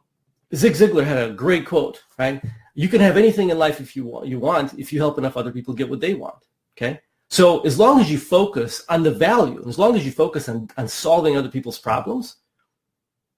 Zig 0.53 0.73
Ziglar 0.73 1.05
had 1.05 1.29
a 1.29 1.33
great 1.33 1.65
quote, 1.65 2.03
right? 2.17 2.41
You 2.73 2.87
can 2.87 3.01
have 3.01 3.17
anything 3.17 3.49
in 3.49 3.57
life 3.57 3.79
if 3.79 3.95
you 3.95 4.05
want, 4.05 4.27
you 4.27 4.39
want 4.39 4.77
if 4.77 4.91
you 4.91 4.99
help 4.99 5.17
enough 5.17 5.37
other 5.37 5.51
people 5.51 5.73
get 5.73 5.89
what 5.89 6.01
they 6.01 6.13
want. 6.13 6.43
Okay? 6.77 6.99
So 7.29 7.61
as 7.61 7.79
long 7.79 7.99
as 7.99 8.11
you 8.11 8.17
focus 8.17 8.83
on 8.89 9.03
the 9.03 9.11
value, 9.11 9.63
as 9.67 9.79
long 9.79 9.95
as 9.95 10.05
you 10.05 10.11
focus 10.11 10.47
on, 10.49 10.69
on 10.77 10.87
solving 10.87 11.35
other 11.35 11.49
people's 11.49 11.79
problems, 11.79 12.37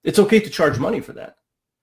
it's 0.04 0.20
okay 0.20 0.40
to 0.40 0.50
charge 0.50 0.78
money 0.80 1.00
for 1.00 1.14
that. 1.14 1.38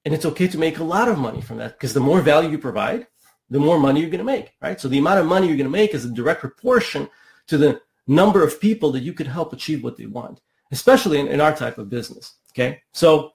And 0.04 0.14
it's 0.14 0.26
okay 0.26 0.48
to 0.48 0.58
make 0.58 0.78
a 0.78 0.84
lot 0.84 1.08
of 1.08 1.18
money 1.18 1.40
from 1.40 1.56
that 1.58 1.72
because 1.72 1.94
the 1.94 2.00
more 2.00 2.20
value 2.20 2.50
you 2.50 2.58
provide, 2.58 3.06
the 3.50 3.58
more 3.58 3.78
money 3.78 4.00
you're 4.00 4.10
going 4.10 4.18
to 4.18 4.24
make, 4.24 4.52
right? 4.60 4.80
So 4.80 4.88
the 4.88 4.98
amount 4.98 5.20
of 5.20 5.26
money 5.26 5.46
you're 5.46 5.56
going 5.56 5.64
to 5.64 5.70
make 5.70 5.94
is 5.94 6.04
a 6.04 6.10
direct 6.10 6.40
proportion 6.40 7.08
to 7.46 7.56
the 7.56 7.80
number 8.06 8.42
of 8.42 8.60
people 8.60 8.92
that 8.92 9.00
you 9.00 9.12
could 9.12 9.26
help 9.26 9.52
achieve 9.52 9.82
what 9.82 9.96
they 9.96 10.06
want, 10.06 10.40
especially 10.72 11.20
in, 11.20 11.28
in 11.28 11.40
our 11.40 11.56
type 11.56 11.78
of 11.78 11.88
business. 11.88 12.34
Okay. 12.52 12.82
So 12.92 13.32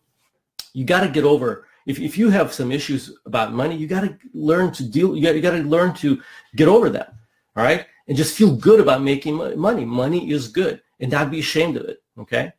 you 0.73 0.85
got 0.85 1.01
to 1.01 1.09
get 1.09 1.23
over, 1.23 1.67
if, 1.89 1.99
if 1.99 2.19
you 2.19 2.29
have 2.29 2.53
some 2.53 2.71
issues 2.71 3.17
about 3.25 3.51
money, 3.51 3.75
you 3.75 3.87
got 3.87 4.01
to 4.01 4.15
learn 4.31 4.71
to 4.73 4.83
deal, 4.83 5.15
you 5.15 5.23
got, 5.23 5.33
you 5.33 5.41
to 5.41 5.67
learn 5.67 5.91
to 5.95 6.21
get 6.55 6.67
over 6.67 6.87
that. 6.91 7.15
All 7.55 7.63
right. 7.63 7.87
And 8.07 8.15
just 8.15 8.37
feel 8.37 8.55
good 8.55 8.79
about 8.79 9.01
making 9.01 9.35
money. 9.57 9.85
Money 9.85 10.29
is 10.29 10.49
good 10.49 10.83
and 10.99 11.11
not 11.11 11.31
be 11.31 11.39
ashamed 11.39 11.77
of 11.77 11.85
it. 11.85 12.03
Okay. 12.19 12.53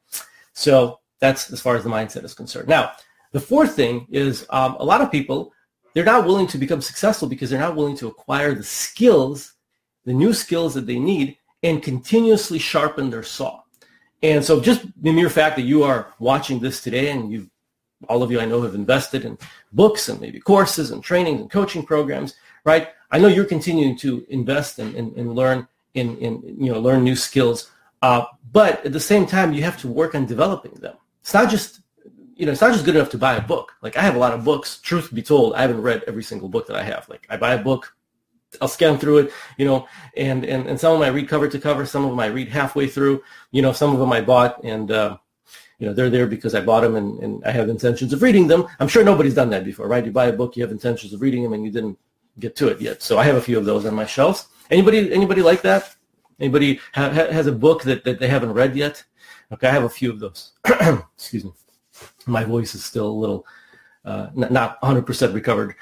So 0.52 0.98
that's 1.20 1.52
as 1.52 1.60
far 1.60 1.76
as 1.76 1.84
the 1.84 1.90
mindset 1.90 2.24
is 2.24 2.34
concerned. 2.34 2.66
Now, 2.68 2.90
the 3.30 3.38
fourth 3.38 3.76
thing 3.76 4.08
is 4.10 4.46
um, 4.50 4.74
a 4.80 4.84
lot 4.84 5.00
of 5.00 5.12
people, 5.12 5.52
they're 5.94 6.04
not 6.04 6.24
willing 6.24 6.48
to 6.48 6.58
become 6.58 6.82
successful 6.82 7.28
because 7.28 7.50
they're 7.50 7.60
not 7.60 7.76
willing 7.76 7.96
to 7.98 8.08
acquire 8.08 8.52
the 8.52 8.64
skills, 8.64 9.54
the 10.04 10.12
new 10.12 10.32
skills 10.32 10.74
that 10.74 10.86
they 10.86 10.98
need 10.98 11.36
and 11.62 11.84
continuously 11.84 12.58
sharpen 12.58 13.10
their 13.10 13.22
saw. 13.22 13.62
And 14.24 14.44
so 14.44 14.60
just 14.60 14.82
the 15.00 15.12
mere 15.12 15.30
fact 15.30 15.54
that 15.54 15.62
you 15.62 15.84
are 15.84 16.14
watching 16.18 16.58
this 16.58 16.82
today 16.82 17.10
and 17.10 17.30
you, 17.30 17.48
all 18.08 18.22
of 18.22 18.30
you 18.30 18.40
I 18.40 18.46
know 18.46 18.62
have 18.62 18.74
invested 18.74 19.24
in 19.24 19.38
books 19.72 20.08
and 20.08 20.20
maybe 20.20 20.40
courses 20.40 20.90
and 20.90 21.02
trainings 21.02 21.40
and 21.40 21.50
coaching 21.50 21.84
programs, 21.84 22.34
right? 22.64 22.88
I 23.10 23.18
know 23.18 23.28
you're 23.28 23.44
continuing 23.44 23.96
to 23.98 24.24
invest 24.28 24.78
and, 24.78 24.94
and, 24.94 25.16
and 25.16 25.34
learn 25.34 25.66
in, 25.94 26.16
in, 26.18 26.42
you 26.58 26.72
know, 26.72 26.80
learn 26.80 27.04
new 27.04 27.16
skills. 27.16 27.70
Uh, 28.02 28.24
but 28.52 28.84
at 28.86 28.92
the 28.92 29.00
same 29.00 29.26
time, 29.26 29.52
you 29.52 29.62
have 29.62 29.78
to 29.80 29.88
work 29.88 30.14
on 30.14 30.26
developing 30.26 30.72
them. 30.80 30.96
It's 31.20 31.34
not 31.34 31.50
just, 31.50 31.80
you 32.36 32.46
know, 32.46 32.52
it's 32.52 32.60
not 32.60 32.72
just 32.72 32.84
good 32.84 32.96
enough 32.96 33.10
to 33.10 33.18
buy 33.18 33.34
a 33.34 33.42
book. 33.42 33.72
Like 33.82 33.96
I 33.96 34.02
have 34.02 34.16
a 34.16 34.18
lot 34.18 34.32
of 34.32 34.44
books. 34.44 34.78
Truth 34.78 35.14
be 35.14 35.22
told, 35.22 35.54
I 35.54 35.62
haven't 35.62 35.82
read 35.82 36.04
every 36.06 36.22
single 36.22 36.48
book 36.48 36.66
that 36.68 36.76
I 36.76 36.82
have. 36.82 37.08
Like 37.08 37.26
I 37.28 37.36
buy 37.36 37.54
a 37.54 37.62
book, 37.62 37.94
I'll 38.60 38.68
scan 38.68 38.98
through 38.98 39.18
it, 39.18 39.32
you 39.58 39.66
know, 39.66 39.86
and, 40.16 40.44
and, 40.44 40.66
and 40.66 40.80
some 40.80 40.94
of 40.94 41.00
them 41.00 41.06
I 41.06 41.14
read 41.14 41.28
cover 41.28 41.48
to 41.48 41.58
cover, 41.58 41.84
some 41.84 42.04
of 42.04 42.10
them 42.10 42.20
I 42.20 42.26
read 42.26 42.48
halfway 42.48 42.88
through, 42.88 43.22
you 43.50 43.62
know, 43.62 43.72
some 43.72 43.92
of 43.92 44.00
them 44.00 44.12
I 44.12 44.22
bought 44.22 44.64
and, 44.64 44.90
uh, 44.90 45.18
you 45.80 45.86
know, 45.86 45.94
they're 45.94 46.10
there 46.10 46.26
because 46.26 46.54
I 46.54 46.60
bought 46.60 46.82
them 46.82 46.94
and, 46.94 47.18
and 47.20 47.44
I 47.44 47.50
have 47.50 47.70
intentions 47.70 48.12
of 48.12 48.20
reading 48.22 48.46
them. 48.46 48.68
I'm 48.78 48.86
sure 48.86 49.02
nobody's 49.02 49.34
done 49.34 49.48
that 49.50 49.64
before, 49.64 49.88
right? 49.88 50.04
You 50.04 50.12
buy 50.12 50.26
a 50.26 50.32
book, 50.32 50.54
you 50.56 50.62
have 50.62 50.70
intentions 50.70 51.14
of 51.14 51.22
reading 51.22 51.42
them 51.42 51.54
and 51.54 51.64
you 51.64 51.70
didn't 51.70 51.98
get 52.38 52.54
to 52.56 52.68
it 52.68 52.80
yet. 52.82 53.02
So 53.02 53.18
I 53.18 53.24
have 53.24 53.36
a 53.36 53.40
few 53.40 53.56
of 53.56 53.64
those 53.64 53.86
on 53.86 53.94
my 53.94 54.04
shelves. 54.04 54.46
Anybody, 54.70 55.10
anybody 55.12 55.40
like 55.42 55.62
that? 55.62 55.96
Anybody 56.38 56.80
ha- 56.94 57.10
has 57.10 57.46
a 57.46 57.52
book 57.52 57.82
that, 57.84 58.04
that 58.04 58.20
they 58.20 58.28
haven't 58.28 58.52
read 58.52 58.76
yet? 58.76 59.02
Okay, 59.52 59.68
I 59.68 59.72
have 59.72 59.84
a 59.84 59.88
few 59.88 60.10
of 60.10 60.20
those. 60.20 60.52
Excuse 61.16 61.46
me. 61.46 61.52
My 62.26 62.44
voice 62.44 62.74
is 62.74 62.84
still 62.84 63.08
a 63.08 63.18
little 63.18 63.46
uh, 64.04 64.28
not 64.34 64.80
100% 64.82 65.34
recovered 65.34 65.74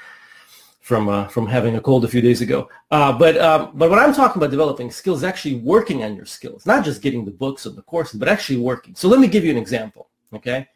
from 0.89 1.07
uh, 1.07 1.27
from 1.27 1.45
having 1.45 1.75
a 1.75 1.81
cold 1.87 2.03
a 2.03 2.07
few 2.07 2.19
days 2.19 2.41
ago. 2.41 2.67
Uh, 2.89 3.13
but 3.15 3.37
um, 3.37 3.69
but 3.75 3.91
when 3.91 3.99
I'm 3.99 4.11
talking 4.11 4.39
about 4.41 4.49
developing 4.49 4.89
skills, 4.89 5.23
actually 5.23 5.57
working 5.75 6.03
on 6.03 6.15
your 6.15 6.25
skills, 6.25 6.65
not 6.65 6.83
just 6.83 7.03
getting 7.03 7.23
the 7.25 7.37
books 7.43 7.67
and 7.67 7.75
the 7.77 7.83
courses, 7.83 8.19
but 8.19 8.27
actually 8.27 8.57
working. 8.57 8.95
So 8.95 9.07
let 9.07 9.19
me 9.19 9.27
give 9.27 9.45
you 9.45 9.51
an 9.51 9.61
example. 9.65 10.09
Okay. 10.33 10.67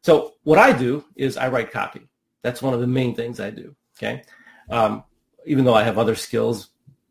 So 0.00 0.32
what 0.44 0.58
I 0.58 0.72
do 0.72 1.04
is 1.14 1.36
I 1.36 1.50
write 1.50 1.70
copy. 1.70 2.08
That's 2.40 2.62
one 2.62 2.72
of 2.72 2.80
the 2.80 2.86
main 2.86 3.14
things 3.14 3.38
I 3.38 3.50
do. 3.50 3.76
Okay. 3.98 4.22
Um, 4.70 5.04
even 5.44 5.66
though 5.66 5.74
I 5.74 5.82
have 5.82 5.98
other 5.98 6.14
skills 6.14 6.70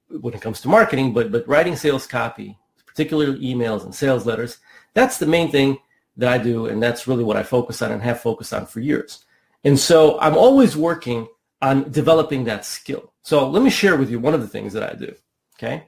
when 0.10 0.34
it 0.34 0.42
comes 0.42 0.60
to 0.62 0.68
marketing, 0.70 1.14
but 1.14 1.32
but 1.32 1.48
writing 1.48 1.76
sales 1.76 2.08
copy, 2.08 2.58
particularly 2.88 3.40
emails 3.52 3.84
and 3.86 3.94
sales 3.94 4.26
letters, 4.26 4.58
that's 4.96 5.20
the 5.20 5.28
main 5.28 5.52
thing 5.52 5.78
that 6.18 6.30
I 6.30 6.40
do, 6.40 6.66
and 6.66 6.82
that's 6.82 7.08
really 7.08 7.24
what 7.24 7.38
I 7.38 7.44
focus 7.44 7.84
on 7.84 7.92
and 7.92 8.02
have 8.02 8.22
focused 8.22 8.56
on 8.56 8.66
for 8.66 8.80
years. 8.80 9.24
And 9.64 9.78
so 9.78 10.20
I'm 10.20 10.38
always 10.46 10.76
working 10.76 11.28
on 11.62 11.92
developing 11.92 12.46
that 12.46 12.66
skill. 12.66 13.14
So 13.22 13.50
let 13.50 13.64
me 13.64 13.70
share 13.70 13.98
with 13.98 14.10
you 14.10 14.20
one 14.20 14.34
of 14.34 14.42
the 14.42 14.48
things 14.48 14.74
that 14.74 14.84
I 14.84 14.96
do. 14.96 15.14
Okay. 15.56 15.84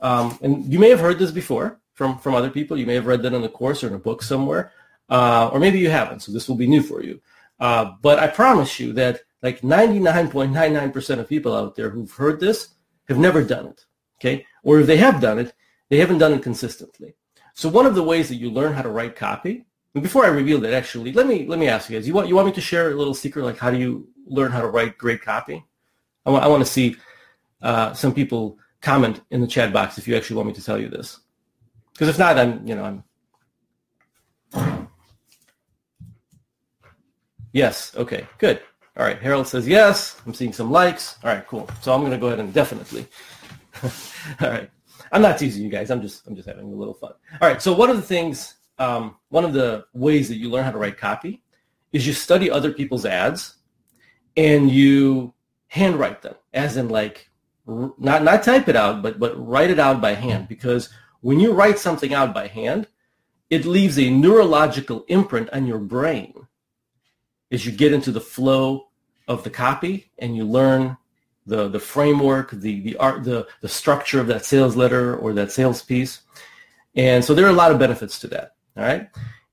Um, 0.00 0.38
and 0.42 0.64
you 0.72 0.78
may 0.78 0.90
have 0.90 1.00
heard 1.00 1.18
this 1.18 1.32
before 1.32 1.80
from, 1.94 2.18
from 2.18 2.34
other 2.34 2.50
people. 2.50 2.76
You 2.76 2.86
may 2.86 2.94
have 2.94 3.06
read 3.06 3.22
that 3.22 3.34
in 3.34 3.42
a 3.42 3.48
course 3.48 3.82
or 3.82 3.88
in 3.88 3.94
a 3.94 3.98
book 3.98 4.22
somewhere, 4.22 4.72
uh, 5.08 5.50
or 5.52 5.58
maybe 5.58 5.80
you 5.80 5.90
haven't. 5.90 6.20
So 6.20 6.32
this 6.32 6.48
will 6.48 6.56
be 6.56 6.68
new 6.68 6.82
for 6.82 7.02
you. 7.02 7.20
Uh, 7.58 7.92
but 8.02 8.20
I 8.20 8.28
promise 8.28 8.78
you 8.78 8.92
that 8.92 9.22
like 9.42 9.62
99.99% 9.62 11.18
of 11.18 11.28
people 11.28 11.54
out 11.54 11.74
there 11.74 11.90
who've 11.90 12.10
heard 12.10 12.38
this 12.38 12.68
have 13.08 13.18
never 13.18 13.42
done 13.42 13.66
it. 13.66 13.84
Okay. 14.20 14.46
Or 14.62 14.80
if 14.80 14.86
they 14.86 14.96
have 14.98 15.20
done 15.20 15.38
it, 15.38 15.54
they 15.88 15.98
haven't 15.98 16.18
done 16.18 16.32
it 16.32 16.42
consistently. 16.42 17.14
So 17.54 17.68
one 17.68 17.86
of 17.86 17.96
the 17.96 18.02
ways 18.02 18.28
that 18.28 18.36
you 18.36 18.50
learn 18.50 18.74
how 18.74 18.82
to 18.82 18.88
write 18.88 19.16
copy, 19.16 19.66
before 19.94 20.24
I 20.24 20.28
reveal 20.28 20.60
that, 20.60 20.72
actually, 20.72 21.12
let 21.12 21.26
me 21.26 21.46
let 21.46 21.58
me 21.58 21.68
ask 21.68 21.90
you 21.90 21.96
guys. 21.96 22.06
You 22.06 22.14
want 22.14 22.28
you 22.28 22.34
want 22.34 22.46
me 22.46 22.52
to 22.52 22.60
share 22.60 22.90
a 22.90 22.94
little 22.94 23.14
secret, 23.14 23.44
like 23.44 23.58
how 23.58 23.70
do 23.70 23.78
you 23.78 24.08
learn 24.26 24.52
how 24.52 24.60
to 24.60 24.68
write 24.68 24.98
great 24.98 25.22
copy? 25.22 25.64
I 26.26 26.30
want, 26.30 26.44
I 26.44 26.48
want 26.48 26.64
to 26.64 26.70
see 26.70 26.96
uh, 27.62 27.92
some 27.94 28.14
people 28.14 28.58
comment 28.80 29.22
in 29.30 29.40
the 29.40 29.46
chat 29.46 29.72
box 29.72 29.98
if 29.98 30.06
you 30.06 30.16
actually 30.16 30.36
want 30.36 30.48
me 30.48 30.54
to 30.54 30.64
tell 30.64 30.78
you 30.78 30.88
this. 30.88 31.20
Because 31.92 32.08
if 32.08 32.18
not, 32.18 32.38
I'm, 32.38 32.66
you 32.66 32.74
know, 32.74 33.02
I'm. 34.54 34.88
Yes. 37.52 37.96
Okay. 37.96 38.26
Good. 38.38 38.60
All 38.96 39.04
right. 39.04 39.20
Harold 39.20 39.48
says 39.48 39.66
yes. 39.66 40.20
I'm 40.26 40.34
seeing 40.34 40.52
some 40.52 40.70
likes. 40.70 41.16
All 41.24 41.30
right. 41.30 41.46
Cool. 41.46 41.68
So 41.80 41.92
I'm 41.92 42.00
going 42.00 42.12
to 42.12 42.18
go 42.18 42.28
ahead 42.28 42.40
and 42.40 42.52
definitely. 42.52 43.06
All 44.40 44.48
right. 44.48 44.70
I'm 45.10 45.22
not 45.22 45.38
teasing 45.38 45.64
you 45.64 45.70
guys. 45.70 45.90
I'm 45.90 46.02
just 46.02 46.26
I'm 46.26 46.36
just 46.36 46.46
having 46.48 46.72
a 46.72 46.76
little 46.76 46.94
fun. 46.94 47.12
All 47.40 47.48
right. 47.48 47.60
So 47.60 47.72
one 47.72 47.90
of 47.90 47.96
the 47.96 48.02
things, 48.02 48.54
um, 48.78 49.16
one 49.28 49.44
of 49.44 49.52
the 49.52 49.86
ways 49.92 50.28
that 50.28 50.36
you 50.36 50.50
learn 50.50 50.64
how 50.64 50.70
to 50.70 50.78
write 50.78 50.98
copy 50.98 51.42
is 51.92 52.06
you 52.06 52.12
study 52.12 52.50
other 52.50 52.72
people's 52.72 53.04
ads 53.04 53.56
and 54.36 54.70
you 54.70 55.34
handwrite 55.68 56.22
them, 56.22 56.34
as 56.52 56.76
in 56.76 56.88
like 56.88 57.30
not 57.66 58.22
not 58.22 58.42
type 58.42 58.68
it 58.68 58.76
out, 58.76 59.02
but 59.02 59.18
but 59.18 59.34
write 59.34 59.70
it 59.70 59.78
out 59.78 60.00
by 60.00 60.14
hand. 60.14 60.48
Because 60.48 60.88
when 61.20 61.40
you 61.40 61.52
write 61.52 61.78
something 61.78 62.14
out 62.14 62.32
by 62.32 62.46
hand, 62.46 62.88
it 63.50 63.64
leaves 63.64 63.98
a 63.98 64.10
neurological 64.10 65.04
imprint 65.08 65.50
on 65.52 65.66
your 65.66 65.78
brain 65.78 66.46
as 67.50 67.64
you 67.66 67.72
get 67.72 67.92
into 67.92 68.12
the 68.12 68.20
flow 68.20 68.88
of 69.26 69.42
the 69.44 69.50
copy 69.50 70.10
and 70.18 70.36
you 70.36 70.44
learn 70.44 70.96
the 71.46 71.68
the 71.68 71.80
framework, 71.80 72.50
the 72.52 72.80
the 72.80 72.96
art, 72.96 73.24
the 73.24 73.46
the 73.60 73.68
structure 73.68 74.20
of 74.20 74.26
that 74.28 74.44
sales 74.44 74.76
letter 74.76 75.16
or 75.16 75.32
that 75.32 75.50
sales 75.50 75.82
piece. 75.82 76.20
And 76.94 77.24
so 77.24 77.34
there 77.34 77.46
are 77.46 77.50
a 77.50 77.52
lot 77.52 77.70
of 77.70 77.78
benefits 77.78 78.18
to 78.20 78.28
that. 78.28 78.54
All 78.78 78.84
right. 78.84 79.08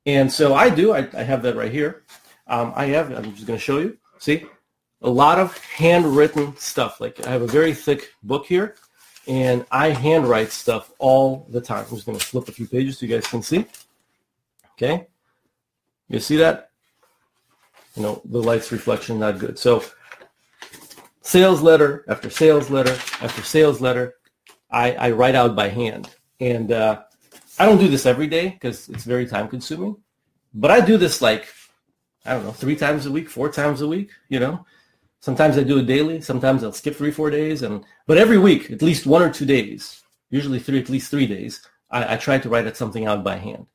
And 0.05 0.31
so 0.31 0.53
I 0.53 0.69
do. 0.69 0.93
I, 0.93 1.07
I 1.13 1.23
have 1.23 1.41
that 1.43 1.55
right 1.55 1.71
here. 1.71 2.03
Um, 2.47 2.71
I 2.75 2.85
have. 2.85 3.11
I'm 3.11 3.33
just 3.33 3.47
going 3.47 3.57
to 3.57 3.63
show 3.63 3.79
you. 3.79 3.97
See, 4.19 4.45
a 5.01 5.09
lot 5.09 5.39
of 5.39 5.57
handwritten 5.57 6.55
stuff. 6.57 7.01
Like 7.01 7.25
I 7.25 7.31
have 7.31 7.41
a 7.41 7.47
very 7.47 7.73
thick 7.73 8.13
book 8.21 8.45
here, 8.45 8.75
and 9.27 9.65
I 9.71 9.89
handwrite 9.89 10.51
stuff 10.51 10.91
all 10.99 11.47
the 11.49 11.59
time. 11.59 11.85
I'm 11.89 11.95
just 11.95 12.05
going 12.05 12.19
to 12.19 12.23
flip 12.23 12.47
a 12.47 12.51
few 12.51 12.67
pages 12.67 12.99
so 12.99 13.07
you 13.07 13.13
guys 13.15 13.25
can 13.25 13.41
see. 13.41 13.65
Okay, 14.73 15.07
you 16.07 16.19
see 16.19 16.37
that? 16.37 16.69
You 17.95 18.03
know, 18.03 18.21
the 18.25 18.43
light's 18.43 18.71
reflection 18.71 19.19
not 19.19 19.39
good. 19.39 19.57
So 19.57 19.83
sales 21.21 21.61
letter 21.61 22.05
after 22.07 22.29
sales 22.29 22.69
letter 22.69 22.91
after 23.21 23.41
sales 23.41 23.81
letter, 23.81 24.15
I, 24.69 24.91
I 24.93 25.11
write 25.11 25.35
out 25.35 25.55
by 25.55 25.69
hand. 25.69 26.13
And 26.39 26.71
uh, 26.71 27.03
I 27.59 27.65
don't 27.65 27.77
do 27.77 27.87
this 27.87 28.05
every 28.05 28.27
day 28.27 28.49
because 28.49 28.89
it's 28.89 29.03
very 29.03 29.25
time 29.25 29.47
consuming, 29.47 29.97
but 30.53 30.71
I 30.71 30.81
do 30.81 30.97
this 30.97 31.21
like, 31.21 31.47
I 32.25 32.33
don't 32.33 32.43
know, 32.43 32.51
three 32.51 32.75
times 32.75 33.05
a 33.05 33.11
week, 33.11 33.29
four 33.29 33.49
times 33.49 33.81
a 33.81 33.87
week, 33.87 34.09
you 34.29 34.39
know, 34.39 34.65
Sometimes 35.25 35.57
I 35.57 35.63
do 35.63 35.79
it 35.79 35.87
daily. 35.87 36.21
Sometimes 36.21 36.63
I'll 36.63 36.71
skip 36.71 36.95
three, 36.95 37.09
four 37.09 37.31
days. 37.31 37.63
And 37.63 37.83
but 38.05 38.19
every 38.19 38.37
week, 38.37 38.69
at 38.69 38.83
least 38.83 39.07
one 39.07 39.23
or 39.23 39.31
two 39.31 39.43
days, 39.43 40.03
usually 40.29 40.59
three, 40.59 40.79
at 40.79 40.87
least 40.87 41.09
three 41.09 41.25
days, 41.25 41.65
I, 41.89 42.13
I 42.13 42.17
try 42.17 42.37
to 42.37 42.47
write 42.47 42.77
something 42.77 43.07
out 43.07 43.23
by 43.23 43.37
hand. 43.37 43.65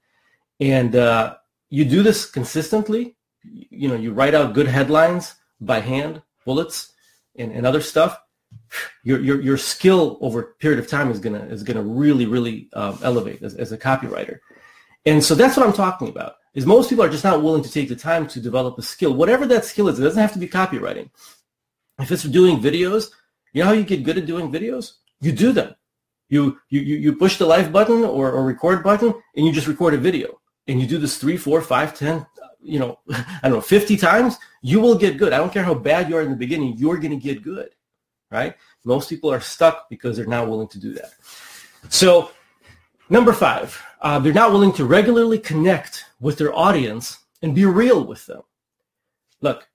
And 0.61 0.95
uh, 0.95 1.35
you 1.69 1.85
do 1.85 2.05
this 2.05 2.25
consistently. 2.25 3.17
You 3.43 3.89
know, 3.89 3.97
you 3.97 4.13
write 4.13 4.33
out 4.33 4.55
good 4.55 4.69
headlines 4.69 5.35
by 5.61 5.81
hand, 5.81 6.23
bullets, 6.45 6.93
and, 7.35 7.51
and 7.51 7.67
other 7.67 7.81
stuff. 7.81 8.17
Your, 9.03 9.21
your 9.21 9.41
your 9.41 9.57
skill 9.57 10.19
over 10.21 10.41
a 10.41 10.55
period 10.55 10.79
of 10.79 10.89
time 10.89 11.11
is 11.11 11.19
gonna 11.19 11.45
is 11.47 11.63
gonna 11.63 11.83
really 11.83 12.27
really 12.27 12.69
um, 12.75 12.99
elevate 13.03 13.43
as, 13.43 13.55
as 13.55 13.73
a 13.73 13.79
copywriter. 13.79 14.39
And 15.07 15.25
so 15.25 15.35
that's 15.35 15.57
what 15.57 15.67
I'm 15.67 15.73
talking 15.73 16.09
about 16.09 16.35
is 16.55 16.67
most 16.67 16.91
people 16.91 17.05
are 17.05 17.11
just 17.11 17.25
not 17.25 17.43
willing 17.43 17.63
to 17.63 17.71
take 17.71 17.89
the 17.89 17.97
time 17.97 18.27
to 18.27 18.41
develop 18.41 18.79
a 18.79 18.83
skill, 18.83 19.15
whatever 19.15 19.47
that 19.47 19.65
skill 19.65 19.89
is. 19.89 19.99
It 19.99 20.03
doesn't 20.03 20.21
have 20.21 20.33
to 20.33 20.39
be 20.39 20.49
copywriting. 20.49 21.11
If 21.99 22.11
it's 22.11 22.25
doing 22.25 22.61
videos, 22.61 23.11
you 23.53 23.63
know 23.63 23.67
how 23.67 23.73
you 23.73 23.85
get 23.85 24.05
good 24.05 24.19
at 24.19 24.27
doing 24.27 24.53
videos? 24.53 24.93
You 25.21 25.33
do 25.33 25.53
them. 25.53 25.75
You 26.29 26.59
you 26.69 26.81
you 26.81 27.17
push 27.17 27.39
the 27.39 27.47
live 27.47 27.73
button 27.73 28.05
or, 28.05 28.31
or 28.31 28.45
record 28.45 28.83
button 28.83 29.15
and 29.37 29.47
you 29.47 29.53
just 29.53 29.67
record 29.67 29.95
a 29.95 29.99
video. 29.99 30.41
And 30.69 30.81
you 30.81 30.87
do 30.87 30.99
this 30.99 31.19
three, 31.19 31.37
four, 31.37 31.61
five, 31.63 31.99
ten, 31.99 32.27
you 32.63 32.79
know, 32.79 32.99
I 33.11 33.41
don't 33.43 33.53
know, 33.53 33.61
50 33.61 33.97
times, 33.97 34.39
you 34.63 34.81
will 34.81 34.97
get 34.97 35.19
good. 35.19 35.33
I 35.33 35.39
don't 35.39 35.53
care 35.53 35.63
how 35.63 35.75
bad 35.75 36.09
you 36.09 36.17
are 36.17 36.23
in 36.23 36.31
the 36.31 36.37
beginning, 36.37 36.77
you're 36.77 36.99
to 36.99 37.17
get 37.17 37.43
good, 37.43 37.71
right? 38.31 38.55
Most 38.85 39.09
people 39.09 39.33
are 39.33 39.41
stuck 39.41 39.89
because 39.89 40.17
they're 40.17 40.27
not 40.27 40.49
willing 40.49 40.69
to 40.69 40.79
do 40.79 40.95
that. 40.95 41.13
So 41.89 42.31
number 43.09 43.33
five, 43.33 43.81
uh, 44.01 44.19
they're 44.19 44.33
not 44.33 44.53
willing 44.53 44.73
to 44.75 44.85
regularly 44.85 45.39
connect 45.39 46.07
with 46.21 46.39
their 46.39 46.55
audience 46.55 47.19
and 47.43 47.55
be 47.55 47.65
real 47.65 48.05
with 48.05 48.27
them. 48.27 48.43
Look, 49.41 49.69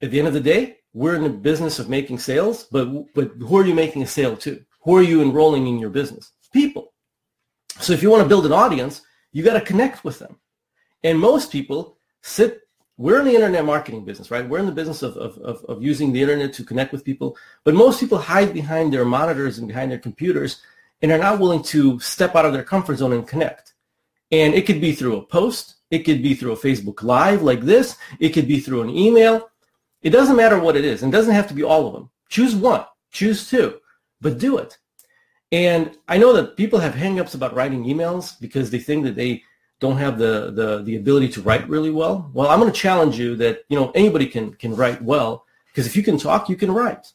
at 0.00 0.10
the 0.10 0.18
end 0.18 0.28
of 0.28 0.34
the 0.34 0.40
day, 0.40 0.78
we're 0.94 1.14
in 1.14 1.22
the 1.22 1.30
business 1.30 1.78
of 1.78 1.88
making 1.88 2.18
sales, 2.18 2.64
but 2.70 2.86
but 3.14 3.32
who 3.40 3.56
are 3.58 3.64
you 3.64 3.74
making 3.74 4.02
a 4.02 4.06
sale 4.06 4.36
to? 4.38 4.62
Who 4.82 4.96
are 4.96 5.02
you 5.02 5.22
enrolling 5.22 5.66
in 5.66 5.78
your 5.78 5.90
business? 5.90 6.32
People. 6.52 6.92
So 7.80 7.92
if 7.92 8.02
you 8.02 8.10
want 8.10 8.22
to 8.22 8.28
build 8.28 8.44
an 8.44 8.52
audience, 8.52 9.00
you 9.32 9.42
got 9.42 9.54
to 9.54 9.60
connect 9.60 10.04
with 10.04 10.18
them. 10.18 10.38
And 11.02 11.18
most 11.18 11.50
people 11.50 11.96
sit, 12.20 12.60
we're 12.96 13.18
in 13.18 13.24
the 13.24 13.34
internet 13.34 13.64
marketing 13.64 14.04
business, 14.04 14.30
right? 14.30 14.48
We're 14.48 14.58
in 14.58 14.66
the 14.66 14.72
business 14.72 15.02
of, 15.02 15.16
of, 15.16 15.38
of, 15.38 15.64
of 15.64 15.82
using 15.82 16.12
the 16.12 16.22
internet 16.22 16.52
to 16.54 16.64
connect 16.64 16.92
with 16.92 17.04
people. 17.04 17.36
But 17.64 17.74
most 17.74 18.00
people 18.00 18.18
hide 18.18 18.52
behind 18.52 18.92
their 18.92 19.04
monitors 19.04 19.58
and 19.58 19.66
behind 19.66 19.90
their 19.90 19.98
computers 19.98 20.60
and 21.00 21.10
are 21.10 21.18
not 21.18 21.40
willing 21.40 21.62
to 21.64 21.98
step 22.00 22.36
out 22.36 22.44
of 22.44 22.52
their 22.52 22.62
comfort 22.62 22.98
zone 22.98 23.12
and 23.12 23.26
connect. 23.26 23.74
And 24.30 24.54
it 24.54 24.66
could 24.66 24.80
be 24.80 24.92
through 24.92 25.16
a 25.16 25.26
post. 25.26 25.76
It 25.90 26.00
could 26.00 26.22
be 26.22 26.34
through 26.34 26.52
a 26.52 26.56
Facebook 26.56 27.02
Live 27.02 27.42
like 27.42 27.62
this. 27.62 27.96
It 28.18 28.30
could 28.30 28.48
be 28.48 28.60
through 28.60 28.82
an 28.82 28.90
email. 28.90 29.50
It 30.02 30.10
doesn't 30.10 30.36
matter 30.36 30.58
what 30.58 30.76
it 30.76 30.84
is. 30.84 31.02
And 31.02 31.12
it 31.12 31.16
doesn't 31.16 31.34
have 31.34 31.48
to 31.48 31.54
be 31.54 31.62
all 31.62 31.86
of 31.86 31.92
them. 31.92 32.10
Choose 32.28 32.54
one. 32.54 32.84
Choose 33.10 33.48
two. 33.48 33.78
But 34.20 34.38
do 34.38 34.58
it. 34.58 34.78
And 35.50 35.96
I 36.08 36.16
know 36.16 36.32
that 36.32 36.56
people 36.56 36.78
have 36.78 36.94
hangups 36.94 37.34
about 37.34 37.54
writing 37.54 37.84
emails 37.84 38.40
because 38.40 38.70
they 38.70 38.78
think 38.78 39.04
that 39.04 39.16
they 39.16 39.42
don't 39.82 39.98
have 39.98 40.16
the, 40.16 40.52
the, 40.52 40.82
the 40.82 40.96
ability 40.96 41.28
to 41.30 41.42
write 41.42 41.68
really 41.68 41.90
well. 41.90 42.30
Well, 42.32 42.48
I'm 42.48 42.60
going 42.60 42.72
to 42.72 42.78
challenge 42.78 43.18
you 43.18 43.34
that, 43.36 43.64
you 43.68 43.78
know, 43.78 43.90
anybody 43.90 44.26
can, 44.26 44.54
can 44.54 44.74
write 44.76 45.02
well 45.02 45.44
because 45.66 45.86
if 45.86 45.96
you 45.96 46.04
can 46.04 46.16
talk, 46.16 46.48
you 46.48 46.54
can 46.56 46.70
write. 46.70 47.12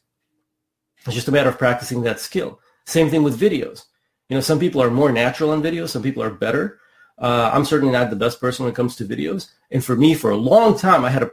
It's 1.05 1.15
just 1.15 1.29
a 1.29 1.31
matter 1.31 1.50
of 1.50 1.57
practicing 1.57 2.01
that 2.01 2.19
skill. 2.19 2.59
Same 2.86 3.09
thing 3.09 3.24
with 3.24 3.39
videos. 3.39 3.86
You 4.27 4.36
know, 4.36 4.41
some 4.41 4.59
people 4.59 4.83
are 4.83 4.91
more 4.91 5.12
natural 5.12 5.51
on 5.51 5.63
videos. 5.63 5.89
Some 5.89 6.03
people 6.03 6.21
are 6.21 6.29
better. 6.29 6.79
Uh, 7.17 7.50
I'm 7.53 7.63
certainly 7.63 7.93
not 7.93 8.09
the 8.09 8.17
best 8.17 8.41
person 8.41 8.65
when 8.65 8.74
it 8.74 8.75
comes 8.75 8.97
to 8.97 9.05
videos. 9.05 9.50
And 9.71 9.83
for 9.83 9.95
me, 9.95 10.13
for 10.13 10.31
a 10.31 10.38
long 10.38 10.77
time, 10.77 11.05
I 11.05 11.09
had 11.09 11.24
a, 11.24 11.31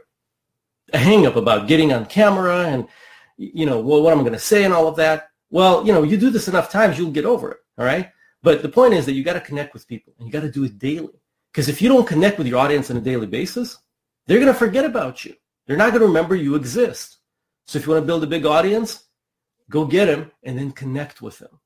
a 0.93 0.97
hang 0.97 1.25
up 1.25 1.35
about 1.35 1.67
getting 1.67 1.91
on 1.91 2.05
camera 2.05 2.67
and, 2.67 2.87
you 3.37 3.65
know, 3.65 3.81
well, 3.81 4.01
what 4.01 4.13
am 4.13 4.19
I 4.19 4.23
going 4.23 4.33
to 4.33 4.39
say 4.39 4.63
and 4.63 4.73
all 4.73 4.87
of 4.87 4.95
that. 4.95 5.31
Well, 5.49 5.85
you 5.85 5.91
know, 5.91 6.03
you 6.03 6.15
do 6.15 6.29
this 6.29 6.47
enough 6.47 6.71
times, 6.71 6.97
you'll 6.97 7.11
get 7.11 7.25
over 7.25 7.51
it. 7.51 7.57
All 7.77 7.85
right. 7.85 8.09
But 8.41 8.61
the 8.61 8.69
point 8.69 8.93
is 8.93 9.05
that 9.05 9.13
you 9.13 9.23
got 9.23 9.33
to 9.33 9.41
connect 9.41 9.73
with 9.73 9.87
people 9.87 10.13
and 10.17 10.27
you 10.27 10.31
got 10.31 10.41
to 10.43 10.51
do 10.51 10.63
it 10.63 10.79
daily. 10.79 11.19
Because 11.55 11.69
if 11.69 11.81
you 11.81 11.87
don't 11.87 12.05
connect 12.05 12.37
with 12.37 12.47
your 12.47 12.59
audience 12.59 12.91
on 12.91 12.97
a 12.97 12.99
daily 13.01 13.27
basis, 13.27 13.77
they're 14.27 14.41
going 14.41 14.51
to 14.51 14.59
forget 14.59 14.83
about 14.83 15.23
you. 15.23 15.35
They're 15.65 15.77
not 15.77 15.91
going 15.91 16.01
to 16.01 16.07
remember 16.07 16.35
you 16.35 16.55
exist. 16.55 17.19
So 17.65 17.79
if 17.79 17.85
you 17.85 17.93
want 17.93 18.03
to 18.03 18.05
build 18.05 18.25
a 18.25 18.27
big 18.27 18.45
audience, 18.45 19.05
go 19.69 19.85
get 19.85 20.07
them 20.07 20.33
and 20.43 20.59
then 20.59 20.73
connect 20.73 21.21
with 21.21 21.39
them. 21.39 21.61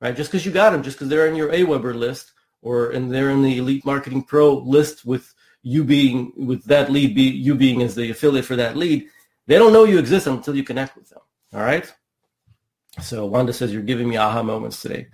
Right? 0.00 0.16
Just 0.16 0.30
because 0.30 0.46
you 0.46 0.50
got 0.50 0.70
them, 0.70 0.82
just 0.82 0.96
because 0.96 1.10
they're 1.10 1.28
on 1.28 1.36
your 1.36 1.52
AWeber 1.52 1.94
list 1.94 2.32
or 2.62 2.92
and 2.92 3.12
they're 3.12 3.28
in 3.28 3.42
the 3.42 3.58
Elite 3.58 3.84
Marketing 3.84 4.22
Pro 4.22 4.54
list 4.60 5.04
with 5.04 5.34
you 5.60 5.84
being 5.84 6.32
with 6.36 6.64
that 6.64 6.90
lead 6.90 7.14
be 7.14 7.24
you 7.24 7.54
being 7.54 7.82
as 7.82 7.94
the 7.94 8.10
affiliate 8.10 8.46
for 8.46 8.56
that 8.56 8.78
lead, 8.78 9.08
they 9.46 9.58
don't 9.58 9.74
know 9.74 9.84
you 9.84 9.98
exist 9.98 10.26
until 10.26 10.56
you 10.56 10.64
connect 10.64 10.96
with 10.96 11.10
them. 11.10 11.20
All 11.52 11.60
right. 11.60 11.92
So 13.02 13.26
Wanda 13.26 13.52
says 13.52 13.74
you're 13.74 13.82
giving 13.82 14.08
me 14.08 14.16
aha 14.16 14.42
moments 14.42 14.80
today. 14.80 15.08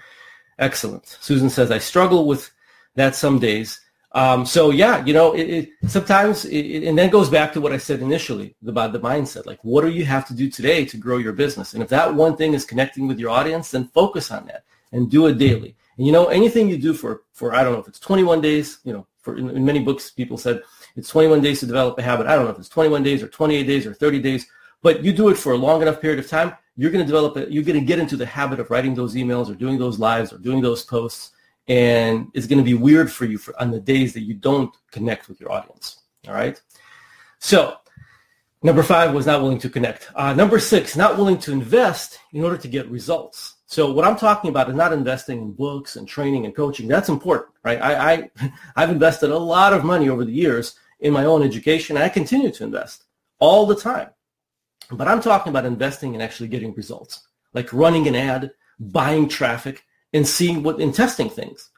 Excellent. 0.56 1.16
Susan 1.20 1.50
says 1.50 1.72
I 1.72 1.78
struggle 1.78 2.26
with 2.28 2.48
that 2.94 3.16
some 3.16 3.40
days. 3.40 3.80
Um, 4.12 4.44
so 4.44 4.70
yeah, 4.70 5.04
you 5.04 5.12
know, 5.12 5.34
it, 5.34 5.42
it 5.42 5.70
sometimes, 5.86 6.44
it, 6.44 6.84
and 6.84 6.98
then 6.98 7.10
goes 7.10 7.28
back 7.28 7.52
to 7.52 7.60
what 7.60 7.72
I 7.72 7.76
said 7.76 8.02
initially 8.02 8.56
about 8.66 8.92
the 8.92 8.98
mindset. 9.00 9.46
Like, 9.46 9.60
what 9.62 9.82
do 9.82 9.88
you 9.88 10.04
have 10.04 10.26
to 10.28 10.34
do 10.34 10.50
today 10.50 10.84
to 10.86 10.96
grow 10.96 11.18
your 11.18 11.32
business? 11.32 11.74
And 11.74 11.82
if 11.82 11.88
that 11.90 12.12
one 12.14 12.36
thing 12.36 12.54
is 12.54 12.64
connecting 12.64 13.06
with 13.06 13.20
your 13.20 13.30
audience, 13.30 13.70
then 13.70 13.86
focus 13.88 14.30
on 14.30 14.46
that 14.46 14.64
and 14.92 15.10
do 15.10 15.26
it 15.26 15.38
daily. 15.38 15.76
And 15.96 16.06
you 16.06 16.12
know, 16.12 16.26
anything 16.26 16.68
you 16.68 16.78
do 16.78 16.92
for, 16.92 17.22
for, 17.32 17.54
I 17.54 17.62
don't 17.62 17.72
know 17.72 17.78
if 17.78 17.86
it's 17.86 18.00
21 18.00 18.40
days, 18.40 18.78
you 18.84 18.92
know, 18.92 19.06
for 19.20 19.36
in, 19.36 19.50
in 19.50 19.64
many 19.64 19.80
books, 19.80 20.10
people 20.10 20.36
said 20.36 20.62
it's 20.96 21.08
21 21.08 21.40
days 21.40 21.60
to 21.60 21.66
develop 21.66 21.98
a 21.98 22.02
habit. 22.02 22.26
I 22.26 22.34
don't 22.34 22.46
know 22.46 22.50
if 22.50 22.58
it's 22.58 22.68
21 22.68 23.02
days 23.02 23.22
or 23.22 23.28
28 23.28 23.64
days 23.64 23.86
or 23.86 23.94
30 23.94 24.18
days, 24.20 24.46
but 24.82 25.04
you 25.04 25.12
do 25.12 25.28
it 25.28 25.36
for 25.36 25.52
a 25.52 25.58
long 25.58 25.82
enough 25.82 26.00
period 26.00 26.18
of 26.18 26.28
time, 26.28 26.54
you're 26.76 26.90
going 26.90 27.04
to 27.04 27.06
develop 27.06 27.36
it. 27.36 27.50
You're 27.50 27.64
going 27.64 27.78
to 27.78 27.84
get 27.84 27.98
into 27.98 28.16
the 28.16 28.24
habit 28.24 28.58
of 28.58 28.70
writing 28.70 28.94
those 28.94 29.14
emails 29.14 29.50
or 29.50 29.54
doing 29.54 29.78
those 29.78 29.98
lives 29.98 30.32
or 30.32 30.38
doing 30.38 30.62
those 30.62 30.82
posts. 30.82 31.32
And 31.70 32.32
it's 32.34 32.48
going 32.48 32.58
to 32.58 32.64
be 32.64 32.74
weird 32.74 33.12
for 33.12 33.26
you 33.26 33.38
for, 33.38 33.58
on 33.60 33.70
the 33.70 33.78
days 33.78 34.12
that 34.14 34.22
you 34.22 34.34
don't 34.34 34.74
connect 34.90 35.28
with 35.28 35.40
your 35.40 35.52
audience. 35.52 36.00
All 36.26 36.34
right. 36.34 36.60
So 37.38 37.76
number 38.60 38.82
five 38.82 39.14
was 39.14 39.24
not 39.24 39.40
willing 39.40 39.60
to 39.60 39.70
connect. 39.70 40.10
Uh, 40.16 40.34
number 40.34 40.58
six, 40.58 40.96
not 40.96 41.16
willing 41.16 41.38
to 41.38 41.52
invest 41.52 42.18
in 42.32 42.42
order 42.42 42.56
to 42.56 42.66
get 42.66 42.90
results. 42.90 43.54
So 43.66 43.92
what 43.92 44.04
I'm 44.04 44.16
talking 44.16 44.50
about 44.50 44.68
is 44.68 44.74
not 44.74 44.92
investing 44.92 45.38
in 45.38 45.52
books 45.52 45.94
and 45.94 46.08
training 46.08 46.44
and 46.44 46.56
coaching. 46.56 46.88
That's 46.88 47.08
important, 47.08 47.54
right? 47.62 47.80
I, 47.80 48.14
I 48.14 48.30
I've 48.76 48.90
invested 48.90 49.30
a 49.30 49.38
lot 49.38 49.72
of 49.72 49.84
money 49.84 50.08
over 50.08 50.24
the 50.24 50.32
years 50.32 50.74
in 50.98 51.12
my 51.12 51.24
own 51.24 51.44
education, 51.44 51.96
and 51.96 52.04
I 52.04 52.08
continue 52.08 52.50
to 52.50 52.64
invest 52.64 53.04
all 53.38 53.64
the 53.64 53.76
time. 53.76 54.08
But 54.90 55.06
I'm 55.06 55.20
talking 55.20 55.50
about 55.50 55.66
investing 55.66 56.14
and 56.14 56.22
actually 56.22 56.48
getting 56.48 56.74
results, 56.74 57.28
like 57.54 57.72
running 57.72 58.08
an 58.08 58.16
ad, 58.16 58.50
buying 58.80 59.28
traffic, 59.28 59.84
and 60.12 60.26
seeing 60.26 60.62
what 60.62 60.80
and 60.80 60.94
testing 60.94 61.30
things. 61.30 61.70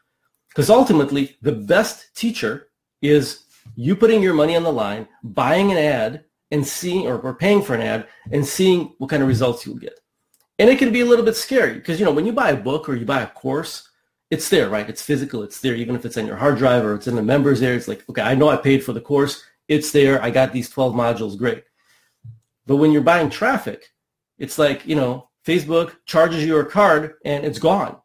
Because 0.48 0.70
ultimately, 0.70 1.36
the 1.42 1.52
best 1.52 2.14
teacher 2.14 2.68
is 3.00 3.44
you 3.74 3.96
putting 3.96 4.22
your 4.22 4.34
money 4.34 4.56
on 4.56 4.62
the 4.62 4.72
line, 4.72 5.08
buying 5.22 5.70
an 5.72 5.78
ad, 5.78 6.24
and 6.50 6.66
seeing 6.66 7.06
or, 7.06 7.18
or 7.18 7.34
paying 7.34 7.62
for 7.62 7.74
an 7.74 7.80
ad 7.80 8.06
and 8.30 8.46
seeing 8.46 8.94
what 8.98 9.08
kind 9.08 9.22
of 9.22 9.28
results 9.28 9.64
you'll 9.64 9.76
get. 9.76 9.98
And 10.58 10.68
it 10.68 10.78
can 10.78 10.92
be 10.92 11.00
a 11.00 11.06
little 11.06 11.24
bit 11.24 11.34
scary 11.34 11.74
because, 11.74 11.98
you 11.98 12.04
know, 12.04 12.12
when 12.12 12.26
you 12.26 12.32
buy 12.32 12.50
a 12.50 12.56
book 12.56 12.88
or 12.88 12.94
you 12.94 13.06
buy 13.06 13.22
a 13.22 13.26
course, 13.26 13.88
it's 14.30 14.48
there, 14.48 14.68
right? 14.68 14.88
It's 14.88 15.02
physical. 15.02 15.42
It's 15.42 15.60
there, 15.60 15.74
even 15.74 15.96
if 15.96 16.04
it's 16.04 16.18
in 16.18 16.26
your 16.26 16.36
hard 16.36 16.58
drive 16.58 16.84
or 16.84 16.94
it's 16.94 17.06
in 17.06 17.16
the 17.16 17.22
members 17.22 17.60
there. 17.60 17.74
It's 17.74 17.88
like, 17.88 18.08
okay, 18.08 18.22
I 18.22 18.34
know 18.34 18.48
I 18.48 18.56
paid 18.56 18.84
for 18.84 18.92
the 18.92 19.00
course. 19.00 19.42
It's 19.68 19.92
there. 19.92 20.22
I 20.22 20.30
got 20.30 20.52
these 20.52 20.68
12 20.68 20.94
modules. 20.94 21.38
Great. 21.38 21.64
But 22.66 22.76
when 22.76 22.92
you're 22.92 23.02
buying 23.02 23.30
traffic, 23.30 23.88
it's 24.38 24.58
like, 24.58 24.86
you 24.86 24.94
know, 24.94 25.30
Facebook 25.46 25.96
charges 26.04 26.44
you 26.44 26.58
a 26.58 26.64
card 26.64 27.14
and 27.24 27.44
it's 27.44 27.58
gone. 27.58 27.96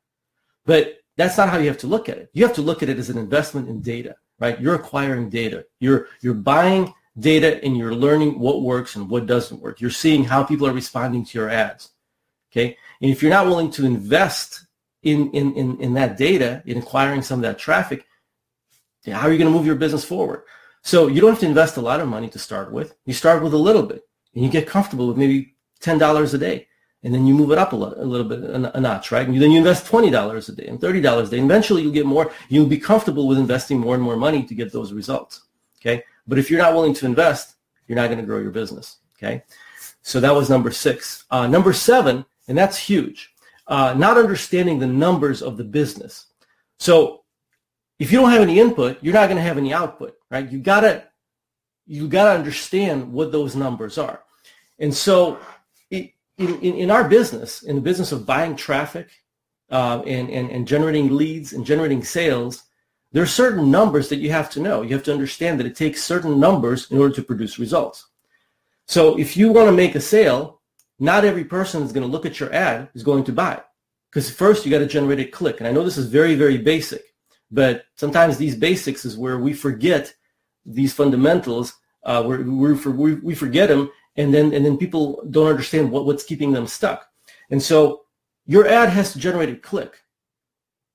But 0.67 0.99
that's 1.15 1.37
not 1.37 1.49
how 1.49 1.57
you 1.57 1.67
have 1.67 1.79
to 1.79 1.87
look 1.87 2.09
at 2.09 2.17
it. 2.17 2.29
You 2.33 2.45
have 2.45 2.55
to 2.55 2.61
look 2.61 2.83
at 2.83 2.89
it 2.89 2.99
as 2.99 3.09
an 3.09 3.17
investment 3.17 3.69
in 3.69 3.81
data, 3.81 4.17
right? 4.37 4.59
You're 4.61 4.75
acquiring 4.75 5.29
data. 5.29 5.65
You're, 5.79 6.09
you're 6.21 6.35
buying 6.35 6.93
data 7.17 7.63
and 7.63 7.75
you're 7.75 7.95
learning 7.95 8.37
what 8.37 8.61
works 8.61 8.95
and 8.95 9.09
what 9.09 9.25
doesn't 9.25 9.61
work. 9.61 9.81
You're 9.81 9.89
seeing 9.89 10.23
how 10.23 10.43
people 10.43 10.67
are 10.67 10.73
responding 10.73 11.25
to 11.25 11.37
your 11.37 11.49
ads. 11.49 11.89
Okay. 12.51 12.77
And 13.01 13.09
if 13.09 13.21
you're 13.23 13.31
not 13.31 13.47
willing 13.47 13.71
to 13.71 13.85
invest 13.85 14.67
in, 15.03 15.31
in, 15.31 15.53
in, 15.55 15.81
in 15.81 15.93
that 15.95 16.17
data, 16.17 16.61
in 16.65 16.77
acquiring 16.77 17.21
some 17.21 17.39
of 17.39 17.43
that 17.43 17.57
traffic, 17.57 18.05
how 19.05 19.27
are 19.27 19.31
you 19.31 19.37
going 19.37 19.51
to 19.51 19.57
move 19.57 19.65
your 19.65 19.75
business 19.75 20.03
forward? 20.03 20.43
So 20.83 21.07
you 21.07 21.21
don't 21.21 21.31
have 21.31 21.39
to 21.39 21.45
invest 21.47 21.77
a 21.77 21.81
lot 21.81 22.01
of 22.01 22.07
money 22.09 22.29
to 22.29 22.39
start 22.39 22.71
with. 22.71 22.95
You 23.05 23.13
start 23.13 23.41
with 23.41 23.53
a 23.53 23.57
little 23.57 23.83
bit 23.83 24.01
and 24.35 24.43
you 24.43 24.49
get 24.49 24.67
comfortable 24.67 25.07
with 25.07 25.17
maybe 25.17 25.55
$10 25.81 26.33
a 26.33 26.37
day. 26.37 26.66
And 27.03 27.13
then 27.13 27.27
you 27.27 27.33
move 27.33 27.51
it 27.51 27.57
up 27.57 27.73
a, 27.73 27.75
a 27.75 28.05
little 28.05 28.27
bit, 28.27 28.39
a, 28.43 28.81
notch, 28.81 29.11
right? 29.11 29.27
And 29.27 29.39
then 29.39 29.51
you 29.51 29.59
invest 29.59 29.85
$20 29.85 30.49
a 30.49 30.51
day 30.51 30.67
and 30.67 30.79
$30 30.79 31.27
a 31.27 31.29
day. 31.29 31.39
Eventually 31.39 31.83
you'll 31.83 31.91
get 31.93 32.05
more, 32.05 32.31
you'll 32.49 32.65
be 32.65 32.79
comfortable 32.79 33.27
with 33.27 33.37
investing 33.37 33.79
more 33.79 33.93
and 33.93 34.03
more 34.03 34.17
money 34.17 34.43
to 34.43 34.55
get 34.55 34.73
those 34.73 34.93
results. 34.93 35.43
Okay. 35.79 36.03
But 36.27 36.39
if 36.39 36.49
you're 36.49 36.61
not 36.61 36.73
willing 36.73 36.93
to 36.95 37.05
invest, 37.05 37.55
you're 37.87 37.95
not 37.95 38.07
going 38.07 38.19
to 38.19 38.25
grow 38.25 38.39
your 38.39 38.51
business. 38.51 38.97
Okay. 39.17 39.43
So 40.01 40.19
that 40.19 40.33
was 40.33 40.49
number 40.49 40.71
six. 40.71 41.25
Uh, 41.29 41.47
number 41.47 41.73
seven, 41.73 42.25
and 42.47 42.57
that's 42.57 42.77
huge, 42.77 43.33
uh, 43.67 43.93
not 43.97 44.17
understanding 44.17 44.79
the 44.79 44.87
numbers 44.87 45.41
of 45.41 45.57
the 45.57 45.63
business. 45.63 46.27
So 46.79 47.23
if 47.99 48.11
you 48.11 48.19
don't 48.19 48.31
have 48.31 48.41
any 48.41 48.59
input, 48.59 48.97
you're 49.01 49.13
not 49.13 49.27
going 49.27 49.37
to 49.37 49.43
have 49.43 49.57
any 49.57 49.73
output, 49.73 50.15
right? 50.29 50.49
You 50.49 50.59
gotta, 50.59 51.05
you 51.85 52.07
gotta 52.07 52.37
understand 52.37 53.11
what 53.11 53.31
those 53.31 53.55
numbers 53.55 53.97
are. 53.97 54.21
And 54.79 54.93
so 54.93 55.39
in, 56.37 56.59
in, 56.61 56.75
in 56.75 56.91
our 56.91 57.07
business, 57.07 57.63
in 57.63 57.75
the 57.75 57.81
business 57.81 58.11
of 58.11 58.25
buying 58.25 58.55
traffic 58.55 59.09
uh, 59.71 60.01
and, 60.05 60.29
and, 60.29 60.49
and 60.51 60.67
generating 60.67 61.15
leads 61.15 61.53
and 61.53 61.65
generating 61.65 62.03
sales, 62.03 62.63
there 63.11 63.23
are 63.23 63.27
certain 63.27 63.71
numbers 63.71 64.09
that 64.09 64.17
you 64.17 64.31
have 64.31 64.49
to 64.51 64.59
know. 64.59 64.81
You 64.81 64.93
have 64.93 65.03
to 65.03 65.13
understand 65.13 65.59
that 65.59 65.67
it 65.67 65.75
takes 65.75 66.03
certain 66.03 66.39
numbers 66.39 66.91
in 66.91 66.99
order 66.99 67.15
to 67.15 67.23
produce 67.23 67.57
results. 67.57 68.07
So 68.85 69.17
if 69.17 69.35
you 69.35 69.51
want 69.51 69.67
to 69.67 69.71
make 69.71 69.95
a 69.95 70.01
sale, 70.01 70.61
not 70.99 71.25
every 71.25 71.43
person 71.43 71.83
is 71.83 71.91
going 71.91 72.05
to 72.05 72.11
look 72.11 72.25
at 72.25 72.39
your 72.39 72.53
ad 72.53 72.89
is 72.93 73.03
going 73.03 73.23
to 73.25 73.31
buy. 73.31 73.61
Because 74.09 74.29
first 74.29 74.65
you 74.65 74.71
got 74.71 74.79
to 74.79 74.87
generate 74.87 75.19
a 75.19 75.25
click. 75.25 75.59
And 75.59 75.67
I 75.67 75.71
know 75.71 75.83
this 75.83 75.97
is 75.97 76.07
very, 76.07 76.35
very 76.35 76.57
basic, 76.57 77.03
but 77.51 77.85
sometimes 77.95 78.37
these 78.37 78.55
basics 78.55 79.05
is 79.05 79.17
where 79.17 79.37
we 79.37 79.53
forget 79.53 80.13
these 80.65 80.93
fundamentals. 80.93 81.73
Uh, 82.03 82.23
we 82.25 82.37
we, 82.43 83.15
we 83.15 83.35
forget 83.35 83.69
them 83.69 83.91
and 84.17 84.33
then 84.33 84.53
and 84.53 84.65
then 84.65 84.77
people 84.77 85.23
don't 85.29 85.47
understand 85.47 85.91
what, 85.91 86.05
what's 86.05 86.23
keeping 86.23 86.51
them 86.51 86.67
stuck. 86.67 87.07
And 87.49 87.61
so 87.61 88.03
your 88.45 88.67
ad 88.67 88.89
has 88.89 89.13
to 89.13 89.19
generate 89.19 89.49
a 89.49 89.55
click. 89.55 90.01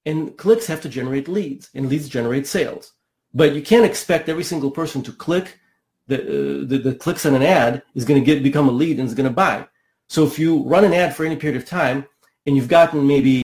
And 0.04 0.36
clicks 0.36 0.66
have 0.66 0.80
to 0.80 0.88
generate 0.88 1.28
leads, 1.28 1.70
and 1.74 1.88
leads 1.88 2.08
generate 2.08 2.48
sales. 2.48 2.92
But 3.32 3.54
you 3.54 3.62
can't 3.62 3.84
expect 3.84 4.28
every 4.28 4.42
single 4.42 4.70
person 4.70 5.00
to 5.04 5.12
click 5.12 5.60
the, 6.08 6.20
uh, 6.20 6.66
the, 6.66 6.78
the 6.78 6.94
clicks 6.94 7.24
on 7.24 7.34
an 7.34 7.42
ad 7.42 7.82
is 7.94 8.04
going 8.04 8.20
to 8.20 8.24
get 8.24 8.42
become 8.42 8.68
a 8.68 8.72
lead 8.72 8.98
and 8.98 9.06
is 9.06 9.14
going 9.14 9.28
to 9.28 9.34
buy. 9.34 9.66
So 10.08 10.24
if 10.24 10.38
you 10.38 10.62
run 10.64 10.84
an 10.84 10.92
ad 10.92 11.14
for 11.14 11.24
any 11.24 11.36
period 11.36 11.60
of 11.60 11.68
time 11.68 12.06
and 12.46 12.56
you've 12.56 12.68
gotten 12.68 13.06
maybe 13.06 13.42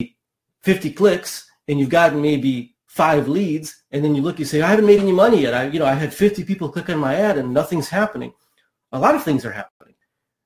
50 0.63 0.93
clicks 0.93 1.49
and 1.69 1.79
you've 1.79 1.89
gotten 1.89 2.21
maybe 2.21 2.75
five 2.87 3.29
leads, 3.29 3.83
and 3.93 4.05
then 4.05 4.15
you 4.15 4.23
look, 4.23 4.39
you 4.39 4.45
say, 4.45 4.61
I 4.61 4.69
haven't 4.69 4.87
made 4.87 5.01
any 5.01 5.13
money 5.13 5.43
yet. 5.43 5.55
I, 5.55 5.69
you 5.69 5.79
know, 5.79 5.87
I 5.87 5.95
had 5.95 6.13
50 6.13 6.45
people 6.45 6.69
click 6.69 6.91
on 6.91 6.99
my 6.99 7.15
ad 7.15 7.39
and 7.39 7.55
nothing's 7.55 7.89
happening. 7.89 8.33
A 8.93 8.99
lot 8.99 9.15
of 9.15 9.23
things 9.23 9.45
are 9.45 9.53
happening. 9.53 9.95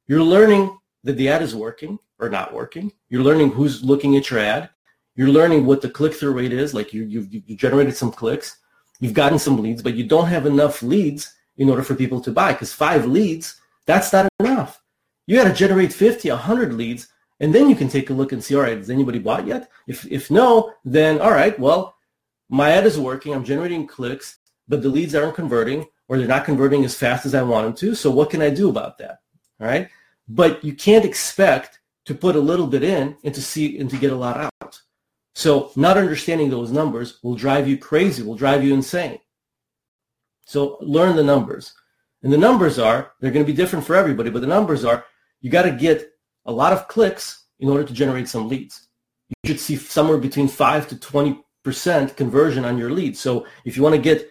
You're 0.06 0.22
learning 0.22 0.78
that 1.02 1.16
the 1.16 1.28
ad 1.28 1.42
is 1.42 1.54
working 1.54 1.98
or 2.18 2.28
not 2.28 2.52
working. 2.52 2.92
You're 3.08 3.22
learning 3.22 3.52
who's 3.52 3.82
looking 3.82 4.16
at 4.16 4.30
your 4.30 4.40
ad. 4.40 4.70
You're 5.16 5.28
learning 5.28 5.64
what 5.64 5.80
the 5.80 5.90
click-through 5.90 6.32
rate 6.32 6.52
is. 6.52 6.74
Like 6.74 6.92
you, 6.92 7.04
you've, 7.04 7.32
you 7.32 7.56
generated 7.56 7.96
some 7.96 8.12
clicks. 8.12 8.58
You've 9.00 9.14
gotten 9.14 9.38
some 9.38 9.60
leads, 9.60 9.82
but 9.82 9.94
you 9.94 10.04
don't 10.04 10.26
have 10.26 10.46
enough 10.46 10.82
leads 10.82 11.34
in 11.56 11.70
order 11.70 11.82
for 11.82 11.94
people 11.94 12.20
to 12.20 12.32
buy 12.32 12.52
because 12.52 12.72
five 12.72 13.06
leads, 13.06 13.60
that's 13.86 14.12
not 14.12 14.28
enough. 14.40 14.80
You 15.26 15.36
got 15.36 15.44
to 15.44 15.54
generate 15.54 15.92
50, 15.92 16.30
100 16.30 16.74
leads, 16.74 17.08
and 17.40 17.54
then 17.54 17.68
you 17.68 17.76
can 17.76 17.88
take 17.88 18.10
a 18.10 18.14
look 18.14 18.32
and 18.32 18.42
see, 18.42 18.54
all 18.54 18.62
right, 18.62 18.76
has 18.76 18.90
anybody 18.90 19.18
bought 19.18 19.46
yet? 19.46 19.70
If, 19.86 20.04
if 20.10 20.30
no, 20.30 20.74
then 20.84 21.20
all 21.20 21.32
right, 21.32 21.58
well, 21.58 21.96
my 22.48 22.70
ad 22.70 22.86
is 22.86 22.98
working. 22.98 23.34
I'm 23.34 23.44
generating 23.44 23.86
clicks, 23.86 24.38
but 24.68 24.82
the 24.82 24.88
leads 24.88 25.14
aren't 25.14 25.34
converting 25.34 25.86
or 26.08 26.18
they're 26.18 26.26
not 26.26 26.44
converting 26.44 26.84
as 26.84 26.94
fast 26.94 27.26
as 27.26 27.34
I 27.34 27.42
want 27.42 27.66
them 27.66 27.74
to. 27.76 27.94
So 27.94 28.10
what 28.10 28.30
can 28.30 28.42
I 28.42 28.50
do 28.50 28.68
about 28.68 28.98
that? 28.98 29.20
All 29.60 29.66
right. 29.66 29.88
But 30.28 30.64
you 30.64 30.74
can't 30.74 31.04
expect 31.04 31.80
to 32.06 32.14
put 32.14 32.36
a 32.36 32.40
little 32.40 32.66
bit 32.66 32.82
in 32.82 33.16
and 33.24 33.34
to 33.34 33.42
see 33.42 33.78
and 33.78 33.88
to 33.90 33.96
get 33.96 34.12
a 34.12 34.16
lot 34.16 34.50
out. 34.62 34.80
So 35.34 35.72
not 35.74 35.98
understanding 35.98 36.50
those 36.50 36.70
numbers 36.70 37.18
will 37.22 37.34
drive 37.34 37.66
you 37.66 37.76
crazy, 37.76 38.22
will 38.22 38.36
drive 38.36 38.62
you 38.62 38.74
insane. 38.74 39.18
So 40.46 40.78
learn 40.80 41.16
the 41.16 41.24
numbers. 41.24 41.74
And 42.22 42.32
the 42.32 42.38
numbers 42.38 42.78
are, 42.78 43.12
they're 43.20 43.30
going 43.30 43.44
to 43.44 43.52
be 43.52 43.56
different 43.56 43.84
for 43.84 43.96
everybody, 43.96 44.30
but 44.30 44.40
the 44.40 44.46
numbers 44.46 44.84
are, 44.84 45.04
you 45.40 45.50
got 45.50 45.62
to 45.62 45.70
get 45.72 46.10
a 46.46 46.52
lot 46.52 46.72
of 46.72 46.88
clicks 46.88 47.44
in 47.60 47.68
order 47.68 47.84
to 47.84 47.92
generate 47.92 48.28
some 48.28 48.48
leads. 48.48 48.88
You 49.28 49.48
should 49.48 49.60
see 49.60 49.76
somewhere 49.76 50.18
between 50.18 50.48
5 50.48 50.88
to 50.88 50.96
20% 50.96 52.16
conversion 52.16 52.64
on 52.64 52.78
your 52.78 52.90
leads. 52.90 53.20
So 53.20 53.46
if 53.64 53.76
you 53.76 53.82
want 53.82 53.94
to 53.94 54.00
get 54.00 54.30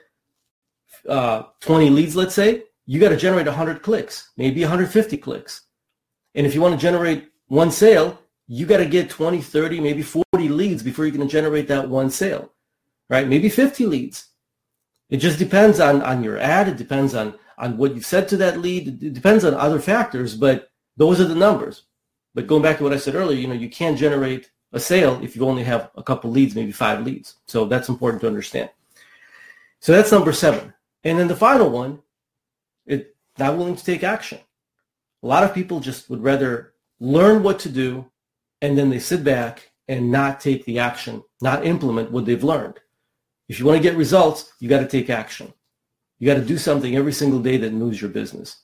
uh, 1.08 1.44
20 1.62 1.90
leads, 1.90 2.16
let's 2.16 2.34
say, 2.34 2.64
you 2.86 3.00
got 3.00 3.10
to 3.10 3.18
generate 3.18 3.46
100 3.46 3.82
clicks, 3.82 4.32
maybe 4.38 4.62
150 4.62 5.18
clicks. 5.18 5.62
And 6.36 6.46
if 6.46 6.54
you 6.54 6.62
want 6.62 6.74
to 6.74 6.82
generate 6.82 7.30
one 7.48 7.72
sale, 7.72 8.20
you 8.48 8.66
got 8.66 8.78
to 8.78 8.86
get 8.86 9.10
20, 9.10 9.42
30, 9.42 9.80
maybe 9.80 10.02
40 10.02 10.26
leads 10.50 10.84
before 10.84 11.10
going 11.10 11.22
to 11.22 11.32
generate 11.32 11.68
that 11.70 11.90
one 11.90 12.10
sale, 12.10 12.52
right? 13.10 13.28
Maybe 13.28 13.50
50 13.50 13.86
leads. 13.86 14.28
It 15.10 15.18
just 15.18 15.40
depends 15.40 15.80
on, 15.80 16.02
on 16.02 16.24
your 16.24 16.38
ad. 16.40 16.68
It 16.68 16.78
depends 16.78 17.14
on, 17.14 17.36
on 17.58 17.78
what 17.78 17.96
you've 17.96 18.06
said 18.06 18.28
to 18.30 18.38
that 18.38 18.60
lead. 18.60 19.04
It 19.04 19.14
depends 19.14 19.46
on 19.46 19.54
other 19.54 19.80
factors, 19.80 20.36
but 20.36 20.72
those 20.98 21.22
are 21.22 21.28
the 21.28 21.36
numbers. 21.36 21.84
But 22.34 22.48
going 22.48 22.64
back 22.64 22.78
to 22.78 22.84
what 22.84 22.94
I 22.94 22.98
said 22.98 23.16
earlier, 23.16 23.40
you 23.40 23.48
know, 23.48 23.54
you 23.54 23.70
can't 23.70 23.98
generate 23.98 24.50
a 24.72 24.80
sale 24.80 25.20
if 25.22 25.36
you 25.36 25.46
only 25.46 25.64
have 25.64 25.92
a 25.96 26.04
couple 26.04 26.32
leads, 26.32 26.56
maybe 26.56 26.72
five 26.72 27.06
leads. 27.06 27.36
So 27.46 27.66
that's 27.66 27.90
important 27.90 28.22
to 28.22 28.28
understand. 28.28 28.70
So 29.80 29.92
that's 29.92 30.12
number 30.12 30.34
seven. 30.34 30.74
And 31.04 31.20
then 31.20 31.28
the 31.28 31.36
final 31.36 31.70
one, 31.70 32.02
it 32.86 33.16
not 33.38 33.58
willing 33.58 33.76
to 33.76 33.84
take 33.84 34.04
action. 34.04 34.40
A 35.22 35.28
lot 35.28 35.44
of 35.44 35.54
people 35.54 35.80
just 35.80 36.10
would 36.10 36.24
rather 36.24 36.74
learn 37.00 37.44
what 37.44 37.60
to 37.60 37.70
do 37.70 38.10
and 38.62 38.78
then 38.78 38.90
they 38.90 39.00
sit 39.00 39.24
back 39.24 39.72
and 39.88 40.12
not 40.12 40.40
take 40.40 40.64
the 40.66 40.80
action, 40.80 41.24
not 41.42 41.66
implement 41.66 42.12
what 42.12 42.26
they've 42.26 42.44
learned. 42.44 42.80
If 43.50 43.60
you 43.60 43.66
want 43.66 43.78
to 43.78 43.84
get 43.84 43.98
results, 43.98 44.54
you 44.60 44.70
got 44.70 44.80
to 44.80 44.88
take 44.88 45.10
action. 45.10 45.54
You 46.20 46.28
got 46.28 46.40
to 46.40 46.46
do 46.46 46.58
something 46.58 46.96
every 46.96 47.12
single 47.12 47.40
day 47.40 47.58
that 47.58 47.74
moves 47.74 48.00
your 48.00 48.10
business. 48.10 48.64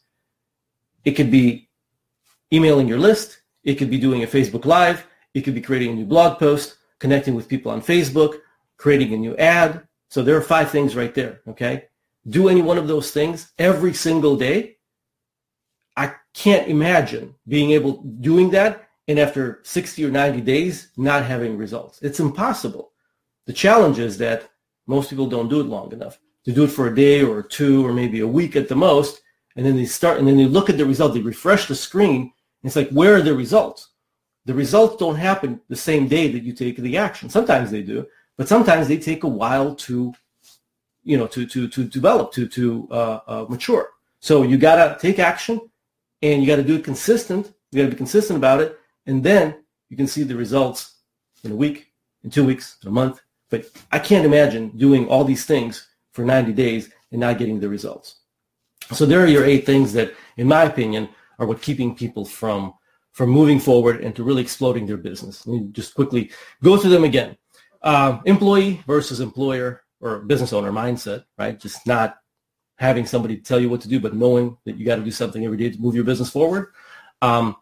It 1.03 1.11
could 1.11 1.29
be 1.29 1.69
emailing 2.53 2.87
your 2.87 2.99
list. 2.99 3.41
It 3.63 3.75
could 3.75 3.89
be 3.89 3.99
doing 3.99 4.23
a 4.23 4.27
Facebook 4.27 4.63
Live. 4.63 5.05
It 5.33 5.41
could 5.41 5.55
be 5.55 5.61
creating 5.61 5.91
a 5.91 5.95
new 5.95 6.05
blog 6.05 6.39
post, 6.39 6.77
connecting 6.99 7.35
with 7.35 7.49
people 7.49 7.71
on 7.71 7.81
Facebook, 7.81 8.39
creating 8.77 9.13
a 9.13 9.17
new 9.17 9.35
ad. 9.35 9.85
So 10.09 10.23
there 10.23 10.37
are 10.37 10.41
five 10.41 10.71
things 10.71 10.95
right 10.95 11.13
there. 11.13 11.41
Okay. 11.47 11.88
Do 12.27 12.49
any 12.49 12.61
one 12.61 12.77
of 12.77 12.87
those 12.87 13.11
things 13.11 13.51
every 13.57 13.93
single 13.93 14.35
day. 14.35 14.77
I 15.95 16.13
can't 16.33 16.67
imagine 16.67 17.35
being 17.47 17.71
able 17.71 18.03
doing 18.03 18.49
that 18.51 18.89
and 19.07 19.17
after 19.17 19.61
60 19.63 20.05
or 20.05 20.11
90 20.11 20.41
days 20.41 20.91
not 20.95 21.25
having 21.25 21.57
results. 21.57 21.99
It's 22.01 22.19
impossible. 22.19 22.91
The 23.47 23.53
challenge 23.53 23.97
is 23.97 24.17
that 24.19 24.49
most 24.85 25.09
people 25.09 25.27
don't 25.27 25.49
do 25.49 25.59
it 25.59 25.65
long 25.65 25.91
enough. 25.91 26.19
To 26.45 26.51
do 26.51 26.63
it 26.63 26.71
for 26.71 26.87
a 26.87 26.95
day 26.95 27.23
or 27.23 27.41
two 27.41 27.85
or 27.85 27.91
maybe 27.91 28.19
a 28.19 28.27
week 28.27 28.55
at 28.55 28.69
the 28.69 28.75
most, 28.75 29.21
and 29.55 29.65
then 29.65 29.75
they 29.75 29.85
start 29.85 30.19
and 30.19 30.27
then 30.27 30.37
they 30.37 30.45
look 30.45 30.69
at 30.69 30.77
the 30.77 30.85
result, 30.85 31.13
they 31.13 31.21
refresh 31.21 31.67
the 31.67 31.75
screen, 31.75 32.21
and 32.21 32.31
it's 32.63 32.75
like, 32.75 32.89
where 32.91 33.15
are 33.15 33.21
the 33.21 33.33
results? 33.33 33.89
The 34.45 34.53
results 34.53 34.97
don't 34.97 35.15
happen 35.15 35.59
the 35.69 35.75
same 35.75 36.07
day 36.07 36.31
that 36.31 36.43
you 36.43 36.53
take 36.53 36.77
the 36.77 36.97
action. 36.97 37.29
Sometimes 37.29 37.71
they 37.71 37.81
do, 37.81 38.05
but 38.37 38.47
sometimes 38.47 38.87
they 38.87 38.97
take 38.97 39.23
a 39.23 39.27
while 39.27 39.75
to, 39.75 40.13
you 41.03 41.17
know, 41.17 41.27
to 41.27 41.45
to 41.45 41.67
to 41.67 41.83
develop, 41.83 42.31
to 42.33 42.47
to 42.47 42.87
uh, 42.91 43.19
uh, 43.27 43.45
mature. 43.49 43.89
So 44.19 44.43
you 44.43 44.57
gotta 44.57 44.97
take 44.99 45.19
action, 45.19 45.61
and 46.21 46.41
you 46.41 46.47
gotta 46.47 46.63
do 46.63 46.75
it 46.75 46.83
consistent. 46.83 47.53
You 47.71 47.81
gotta 47.81 47.91
be 47.91 47.97
consistent 47.97 48.37
about 48.37 48.61
it, 48.61 48.79
and 49.05 49.23
then 49.23 49.55
you 49.89 49.97
can 49.97 50.07
see 50.07 50.23
the 50.23 50.35
results 50.35 50.95
in 51.43 51.51
a 51.51 51.55
week, 51.55 51.91
in 52.23 52.29
two 52.29 52.45
weeks, 52.45 52.77
in 52.81 52.89
a 52.89 52.91
month. 52.91 53.21
But 53.49 53.65
I 53.91 53.99
can't 53.99 54.25
imagine 54.25 54.69
doing 54.77 55.07
all 55.07 55.23
these 55.23 55.45
things 55.45 55.87
for 56.11 56.23
90 56.23 56.53
days 56.53 56.91
and 57.11 57.19
not 57.19 57.37
getting 57.37 57.59
the 57.59 57.69
results. 57.69 58.17
So 58.93 59.05
there 59.05 59.21
are 59.21 59.27
your 59.27 59.45
eight 59.45 59.65
things 59.65 59.93
that, 59.93 60.13
in 60.37 60.47
my 60.47 60.63
opinion, 60.63 61.09
are 61.37 61.47
what 61.47 61.61
keeping 61.61 61.95
people 61.95 62.25
from 62.25 62.73
from 63.11 63.29
moving 63.29 63.59
forward 63.59 64.01
and 64.01 64.15
to 64.15 64.23
really 64.23 64.41
exploding 64.41 64.85
their 64.85 64.97
business. 64.97 65.45
Let 65.45 65.61
me 65.61 65.67
just 65.71 65.93
quickly 65.93 66.31
go 66.63 66.77
through 66.77 66.91
them 66.91 67.03
again. 67.03 67.37
Uh, 67.81 68.19
employee 68.25 68.81
versus 68.85 69.19
employer 69.19 69.81
or 70.01 70.19
business 70.19 70.53
owner 70.53 70.71
mindset, 70.71 71.25
right? 71.37 71.59
Just 71.59 71.85
not 71.85 72.17
having 72.77 73.05
somebody 73.05 73.37
tell 73.37 73.59
you 73.59 73.69
what 73.69 73.81
to 73.81 73.89
do, 73.89 73.99
but 73.99 74.15
knowing 74.15 74.57
that 74.65 74.77
you 74.77 74.85
got 74.85 74.95
to 74.95 75.03
do 75.03 75.11
something 75.11 75.43
every 75.43 75.57
day 75.57 75.69
to 75.69 75.79
move 75.79 75.95
your 75.95 76.05
business 76.05 76.29
forward. 76.29 76.67
Um, 77.21 77.57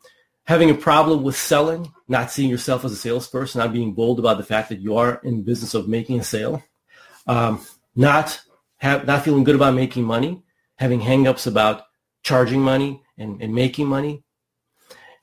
having 0.45 0.69
a 0.69 0.75
problem 0.75 1.23
with 1.23 1.35
selling, 1.35 1.91
not 2.07 2.31
seeing 2.31 2.49
yourself 2.49 2.85
as 2.85 2.91
a 2.91 2.95
salesperson, 2.95 3.59
not 3.59 3.73
being 3.73 3.93
bold 3.93 4.19
about 4.19 4.37
the 4.37 4.43
fact 4.43 4.69
that 4.69 4.79
you 4.79 4.95
are 4.97 5.19
in 5.23 5.43
business 5.43 5.73
of 5.73 5.87
making 5.87 6.19
a 6.19 6.23
sale, 6.23 6.63
um, 7.25 7.59
not 7.95 8.39
have, 8.77 9.07
not 9.07 9.23
feeling 9.23 9.43
good 9.43 9.55
about 9.55 9.73
making 9.73 10.03
money, 10.03 10.43
having 10.77 11.01
hangups 11.01 11.47
about 11.47 11.83
charging 12.23 12.61
money 12.61 13.01
and, 13.17 13.41
and 13.41 13.53
making 13.53 13.87
money, 13.87 14.23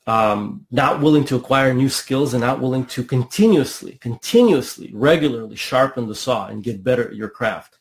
um, 0.07 0.65
not 0.69 1.01
willing 1.01 1.25
to 1.25 1.35
acquire 1.35 1.73
new 1.73 1.89
skills 1.89 2.33
and 2.33 2.41
not 2.41 2.59
willing 2.59 2.85
to 2.85 3.03
continuously, 3.03 3.97
continuously, 4.01 4.91
regularly 4.93 5.55
sharpen 5.55 6.07
the 6.07 6.15
saw 6.15 6.47
and 6.47 6.63
get 6.63 6.83
better 6.83 7.07
at 7.07 7.15
your 7.15 7.29
craft. 7.29 7.79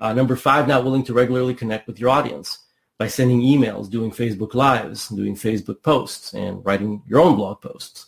Uh, 0.00 0.12
number 0.12 0.34
five, 0.34 0.66
not 0.66 0.84
willing 0.84 1.04
to 1.04 1.14
regularly 1.14 1.54
connect 1.54 1.86
with 1.86 2.00
your 2.00 2.10
audience 2.10 2.58
by 2.98 3.06
sending 3.06 3.40
emails, 3.40 3.88
doing 3.88 4.10
Facebook 4.10 4.54
Lives, 4.54 5.08
doing 5.08 5.36
Facebook 5.36 5.82
posts, 5.82 6.34
and 6.34 6.64
writing 6.64 7.02
your 7.06 7.20
own 7.20 7.36
blog 7.36 7.60
posts. 7.60 8.06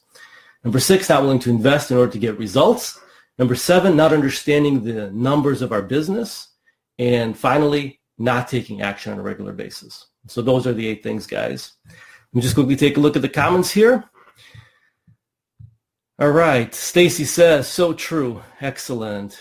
Number 0.65 0.81
six, 0.81 1.09
not 1.09 1.23
willing 1.23 1.39
to 1.41 1.51
invest 1.51 1.91
in 1.91 1.97
order 1.97 2.11
to 2.11 2.19
get 2.19 2.39
results. 2.39 2.99
Number 3.39 3.55
seven, 3.55 3.97
not 3.97 4.13
understanding 4.13 4.83
the 4.83 5.11
numbers 5.11 5.63
of 5.63 5.73
our 5.73 5.83
business. 5.83 6.49
And 6.99 7.37
finally, 7.37 8.01
not 8.19 8.49
taking 8.49 8.83
action 8.83 9.13
on 9.13 9.19
a 9.19 9.23
regular 9.23 9.53
basis. 9.53 10.07
So 10.27 10.43
those 10.43 10.67
are 10.67 10.73
the 10.73 10.87
eight 10.87 11.03
things, 11.03 11.27
guys. 11.27 11.73
Me 12.35 12.41
just 12.41 12.55
quickly 12.55 12.75
take 12.75 12.97
a 12.97 13.01
look 13.01 13.15
at 13.15 13.23
the 13.23 13.29
comments 13.29 13.71
here. 13.71 14.05
All 16.19 16.31
right. 16.31 16.75
Stacy 16.75 17.25
says, 17.25 17.69
so 17.69 17.93
true. 17.93 18.43
Excellent. 18.61 19.41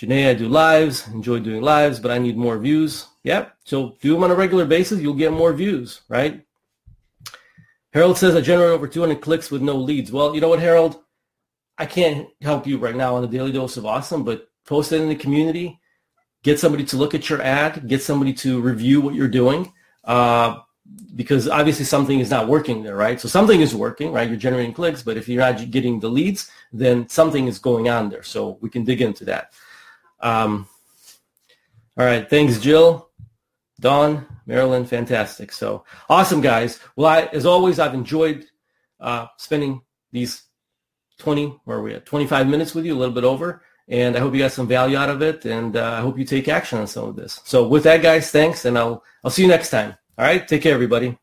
Janae, 0.00 0.30
I 0.30 0.34
do 0.34 0.48
lives, 0.48 1.08
enjoy 1.08 1.40
doing 1.40 1.60
lives, 1.60 1.98
but 1.98 2.12
I 2.12 2.18
need 2.18 2.36
more 2.36 2.56
views. 2.56 3.08
Yep. 3.24 3.52
So 3.64 3.96
do 4.00 4.14
them 4.14 4.22
on 4.22 4.30
a 4.30 4.34
regular 4.36 4.64
basis, 4.64 5.00
you'll 5.00 5.14
get 5.14 5.32
more 5.32 5.52
views, 5.52 6.02
right? 6.08 6.44
Harold 7.92 8.16
says 8.16 8.36
I 8.36 8.40
generate 8.40 8.70
over 8.70 8.86
200 8.86 9.20
clicks 9.20 9.50
with 9.50 9.60
no 9.60 9.74
leads. 9.74 10.12
Well, 10.12 10.36
you 10.36 10.40
know 10.40 10.48
what, 10.48 10.60
Harold? 10.60 11.02
I 11.78 11.86
can't 11.86 12.28
help 12.42 12.64
you 12.64 12.78
right 12.78 12.94
now 12.94 13.16
on 13.16 13.22
the 13.22 13.28
Daily 13.28 13.50
Dose 13.50 13.76
of 13.76 13.86
Awesome, 13.86 14.24
but 14.24 14.48
post 14.66 14.92
it 14.92 15.00
in 15.00 15.08
the 15.08 15.16
community. 15.16 15.80
Get 16.44 16.60
somebody 16.60 16.84
to 16.84 16.96
look 16.96 17.14
at 17.14 17.28
your 17.28 17.42
ad. 17.42 17.88
Get 17.88 18.02
somebody 18.02 18.32
to 18.34 18.60
review 18.60 19.00
what 19.00 19.14
you're 19.14 19.26
doing. 19.26 19.72
Uh, 20.04 20.58
because 21.14 21.48
obviously 21.48 21.84
something 21.84 22.20
is 22.20 22.30
not 22.30 22.48
working 22.48 22.82
there, 22.82 22.96
right? 22.96 23.20
So 23.20 23.28
something 23.28 23.60
is 23.60 23.74
working, 23.74 24.12
right? 24.12 24.28
You're 24.28 24.38
generating 24.38 24.72
clicks, 24.72 25.02
but 25.02 25.16
if 25.16 25.28
you're 25.28 25.40
not 25.40 25.70
getting 25.70 26.00
the 26.00 26.08
leads, 26.08 26.50
then 26.72 27.08
something 27.08 27.46
is 27.48 27.58
going 27.58 27.88
on 27.88 28.08
there. 28.08 28.22
So 28.22 28.58
we 28.60 28.70
can 28.70 28.84
dig 28.84 29.02
into 29.02 29.24
that. 29.24 29.52
Um, 30.20 30.68
all 31.98 32.06
right. 32.06 32.28
Thanks, 32.30 32.58
Jill. 32.60 33.08
Dawn, 33.80 34.26
Marilyn, 34.46 34.86
fantastic. 34.86 35.52
So 35.52 35.84
awesome, 36.08 36.40
guys. 36.40 36.80
Well, 36.96 37.06
I, 37.06 37.22
as 37.32 37.46
always, 37.46 37.78
I've 37.78 37.94
enjoyed 37.94 38.46
uh, 39.00 39.26
spending 39.36 39.82
these 40.10 40.42
20, 41.18 41.60
where 41.64 41.78
are 41.78 41.82
we 41.82 41.94
at, 41.94 42.06
25 42.06 42.48
minutes 42.48 42.74
with 42.74 42.84
you, 42.84 42.94
a 42.94 42.98
little 42.98 43.14
bit 43.14 43.24
over. 43.24 43.62
And 43.88 44.16
I 44.16 44.20
hope 44.20 44.34
you 44.34 44.40
got 44.40 44.52
some 44.52 44.68
value 44.68 44.96
out 44.96 45.10
of 45.10 45.22
it. 45.22 45.44
And 45.44 45.76
uh, 45.76 45.92
I 45.92 46.00
hope 46.00 46.18
you 46.18 46.24
take 46.24 46.48
action 46.48 46.78
on 46.78 46.86
some 46.86 47.08
of 47.08 47.16
this. 47.16 47.40
So 47.44 47.66
with 47.66 47.84
that, 47.84 48.02
guys, 48.02 48.30
thanks. 48.30 48.64
And 48.64 48.76
I'll, 48.76 49.02
I'll 49.24 49.30
see 49.30 49.42
you 49.42 49.48
next 49.48 49.70
time. 49.70 49.94
All 50.18 50.24
right. 50.24 50.46
Take 50.48 50.62
care, 50.62 50.74
everybody. 50.74 51.16